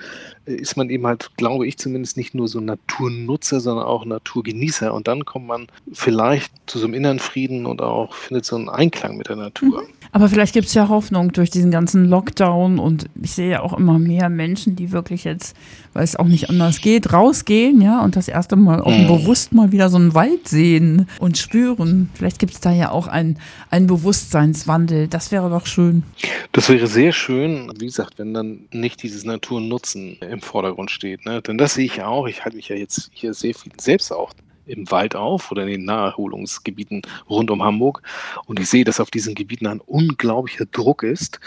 äh, 0.45 0.53
ist 0.53 0.77
man 0.77 0.89
eben 0.89 1.05
halt, 1.07 1.31
glaube 1.37 1.67
ich 1.67 1.77
zumindest, 1.77 2.17
nicht 2.17 2.33
nur 2.33 2.47
so 2.47 2.59
Naturnutzer, 2.59 3.59
sondern 3.59 3.85
auch 3.85 4.05
Naturgenießer 4.05 4.93
und 4.93 5.07
dann 5.07 5.25
kommt 5.25 5.47
man 5.47 5.67
vielleicht 5.91 6.51
zu 6.65 6.79
so 6.79 6.85
einem 6.85 6.93
inneren 6.93 7.19
Frieden 7.19 7.65
und 7.65 7.81
auch 7.81 8.13
findet 8.13 8.45
so 8.45 8.55
einen 8.55 8.69
Einklang 8.69 9.17
mit 9.17 9.29
der 9.29 9.35
Natur. 9.35 9.83
Mhm. 9.83 9.87
Aber 10.13 10.27
vielleicht 10.27 10.53
gibt 10.53 10.67
es 10.67 10.73
ja 10.73 10.89
Hoffnung 10.89 11.31
durch 11.31 11.49
diesen 11.49 11.71
ganzen 11.71 12.09
Lockdown 12.09 12.79
und 12.79 13.05
ich 13.21 13.31
sehe 13.31 13.49
ja 13.49 13.61
auch 13.61 13.77
immer 13.77 13.97
mehr 13.97 14.27
Menschen, 14.27 14.75
die 14.75 14.91
wirklich 14.91 15.23
jetzt, 15.23 15.55
weil 15.93 16.03
es 16.03 16.17
auch 16.17 16.25
nicht 16.25 16.49
anders 16.49 16.81
geht, 16.81 17.13
rausgehen, 17.13 17.81
ja, 17.81 18.03
und 18.03 18.17
das 18.17 18.27
erste 18.27 18.57
Mal 18.57 18.81
auch 18.81 18.91
mhm. 18.91 19.07
bewusst 19.07 19.53
mal 19.53 19.71
wieder 19.71 19.89
so 19.89 19.97
einen 19.97 20.13
Wald 20.13 20.49
sehen 20.49 21.07
und 21.19 21.37
spüren. 21.37 22.09
Vielleicht 22.13 22.39
gibt 22.39 22.53
es 22.53 22.59
da 22.59 22.73
ja 22.73 22.91
auch 22.91 23.07
einen, 23.07 23.37
einen 23.69 23.87
Bewusstseinswandel. 23.87 25.07
Das 25.07 25.31
wäre 25.31 25.49
doch 25.49 25.65
schön. 25.65 26.03
Das 26.51 26.67
wäre 26.67 26.87
sehr 26.87 27.13
schön, 27.13 27.71
wie 27.79 27.85
gesagt, 27.85 28.19
wenn 28.21 28.33
dann 28.35 28.67
nicht 28.71 29.01
dieses 29.01 29.25
Naturnutzen 29.25 30.17
im 30.19 30.41
Vordergrund 30.41 30.91
steht. 30.91 31.25
Ne? 31.25 31.41
Denn 31.41 31.57
das 31.57 31.73
sehe 31.73 31.85
ich 31.85 32.03
auch. 32.03 32.27
Ich 32.27 32.45
halte 32.45 32.57
mich 32.57 32.69
ja 32.69 32.75
jetzt 32.75 33.09
hier 33.13 33.33
sehr 33.33 33.55
viel 33.55 33.71
selbst 33.79 34.11
auch 34.11 34.31
im 34.67 34.89
Wald 34.91 35.15
auf 35.15 35.51
oder 35.51 35.63
in 35.63 35.69
den 35.69 35.85
Naherholungsgebieten 35.85 37.01
rund 37.27 37.49
um 37.49 37.63
Hamburg. 37.63 38.03
Und 38.45 38.59
ich 38.59 38.69
sehe, 38.69 38.83
dass 38.83 38.99
auf 38.99 39.09
diesen 39.09 39.33
Gebieten 39.33 39.65
ein 39.65 39.81
unglaublicher 39.81 40.65
Druck 40.65 41.01
ist 41.01 41.39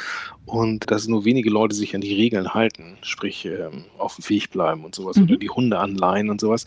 und 0.46 0.90
dass 0.90 1.06
nur 1.06 1.24
wenige 1.24 1.48
Leute 1.48 1.74
sich 1.74 1.94
an 1.94 2.00
die 2.00 2.14
Regeln 2.14 2.52
halten, 2.52 2.98
sprich 3.02 3.46
ähm, 3.46 3.84
auf 3.98 4.16
dem 4.16 4.28
Weg 4.28 4.50
bleiben 4.50 4.84
und 4.84 4.94
sowas 4.94 5.16
mhm. 5.16 5.24
oder 5.24 5.36
die 5.36 5.48
Hunde 5.48 5.78
anleihen 5.78 6.28
und 6.28 6.40
sowas, 6.40 6.66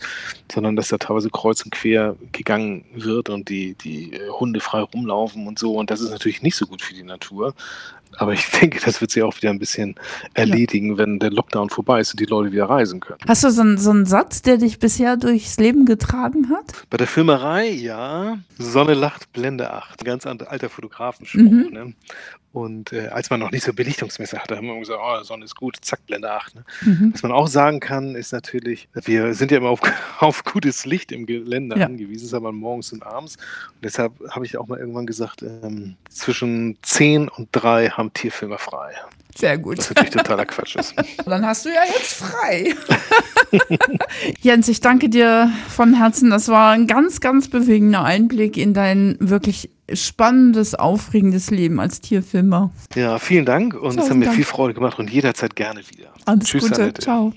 sondern 0.50 0.74
dass 0.74 0.88
da 0.88 0.98
teilweise 0.98 1.30
kreuz 1.30 1.62
und 1.62 1.70
quer 1.70 2.16
gegangen 2.32 2.86
wird 2.94 3.28
und 3.28 3.48
die, 3.48 3.74
die 3.74 4.14
äh, 4.14 4.30
Hunde 4.30 4.60
frei 4.60 4.80
rumlaufen 4.80 5.46
und 5.46 5.58
so. 5.58 5.74
Und 5.74 5.90
das 5.90 6.00
ist 6.00 6.10
natürlich 6.10 6.42
nicht 6.42 6.56
so 6.56 6.66
gut 6.66 6.82
für 6.82 6.94
die 6.94 7.04
Natur. 7.04 7.54
Aber 8.16 8.32
ich 8.32 8.46
denke, 8.60 8.80
das 8.84 9.00
wird 9.00 9.10
sich 9.10 9.22
auch 9.22 9.36
wieder 9.36 9.50
ein 9.50 9.58
bisschen 9.58 9.94
erledigen, 10.34 10.92
ja. 10.92 10.98
wenn 10.98 11.18
der 11.18 11.30
Lockdown 11.30 11.70
vorbei 11.70 12.00
ist 12.00 12.12
und 12.12 12.20
die 12.20 12.26
Leute 12.26 12.52
wieder 12.52 12.68
reisen 12.68 13.00
können. 13.00 13.20
Hast 13.26 13.44
du 13.44 13.50
so, 13.50 13.60
einen, 13.60 13.78
so 13.78 13.90
einen 13.90 14.06
Satz, 14.06 14.42
der 14.42 14.58
dich 14.58 14.78
bisher 14.78 15.16
durchs 15.16 15.58
Leben 15.58 15.84
getragen 15.84 16.50
hat? 16.50 16.86
Bei 16.90 16.96
der 16.96 17.06
Filmerei, 17.06 17.68
ja. 17.68 18.38
Sonne 18.58 18.94
lacht, 18.94 19.32
Blende 19.32 19.72
8. 19.72 20.04
Ganz 20.04 20.26
alter 20.26 20.68
Fotografenspruch. 20.68 21.40
Mhm. 21.40 21.68
Ne? 21.70 21.94
Und 22.52 22.92
äh, 22.92 23.08
als 23.08 23.28
man 23.28 23.40
noch 23.40 23.50
nicht 23.50 23.62
so 23.62 23.74
Belichtungsmesser 23.74 24.38
hatte, 24.38 24.56
haben 24.56 24.66
wir 24.66 24.78
gesagt, 24.78 24.98
oh, 25.02 25.22
Sonne 25.22 25.44
ist 25.44 25.54
gut, 25.54 25.76
zack, 25.82 26.04
Blende 26.06 26.30
8. 26.30 26.54
Ne? 26.54 26.64
Mhm. 26.82 27.10
Was 27.12 27.22
man 27.22 27.30
auch 27.30 27.46
sagen 27.46 27.78
kann, 27.78 28.14
ist 28.14 28.32
natürlich, 28.32 28.88
wir 28.94 29.34
sind 29.34 29.50
ja 29.50 29.58
immer 29.58 29.68
auf, 29.68 29.80
auf 30.18 30.44
gutes 30.44 30.86
Licht 30.86 31.12
im 31.12 31.26
Gelände 31.26 31.78
ja. 31.78 31.86
angewiesen, 31.86 32.24
ist 32.24 32.34
aber 32.34 32.50
morgens 32.52 32.92
und 32.92 33.04
abends. 33.04 33.36
Und 33.36 33.84
deshalb 33.84 34.12
habe 34.30 34.46
ich 34.46 34.56
auch 34.56 34.66
mal 34.66 34.78
irgendwann 34.78 35.06
gesagt, 35.06 35.42
ähm, 35.42 35.96
zwischen 36.08 36.78
10 36.82 37.28
und 37.28 37.48
3 37.52 37.90
haben 37.98 38.12
Tierfilmer 38.14 38.58
frei. 38.58 38.92
Sehr 39.36 39.58
gut. 39.58 39.78
Was 39.78 39.90
natürlich 39.90 40.10
totaler 40.10 40.46
Quatsch 40.46 40.76
ist. 40.76 40.94
Dann 41.26 41.44
hast 41.44 41.64
du 41.64 41.68
ja 41.68 41.82
jetzt 41.84 42.14
frei. 42.14 42.74
Jens, 44.40 44.68
ich 44.68 44.80
danke 44.80 45.08
dir 45.08 45.52
von 45.68 45.94
Herzen. 45.94 46.30
Das 46.30 46.48
war 46.48 46.72
ein 46.72 46.86
ganz, 46.86 47.20
ganz 47.20 47.48
bewegender 47.48 48.04
Einblick 48.04 48.56
in 48.56 48.74
dein 48.74 49.16
wirklich 49.20 49.70
spannendes, 49.92 50.74
aufregendes 50.74 51.50
Leben 51.50 51.80
als 51.80 52.00
Tierfilmer. 52.00 52.70
Ja, 52.94 53.18
vielen 53.18 53.44
Dank 53.44 53.74
und 53.74 53.98
es 53.98 54.10
hat 54.10 54.16
mir 54.16 54.30
viel 54.30 54.44
Freude 54.44 54.74
gemacht 54.74 54.98
und 54.98 55.10
jederzeit 55.10 55.56
gerne 55.56 55.80
wieder. 55.88 56.08
Alles 56.24 56.44
Tschüss, 56.44 56.64
Gute. 56.64 56.82
Annette. 56.82 57.02
Ciao. 57.02 57.32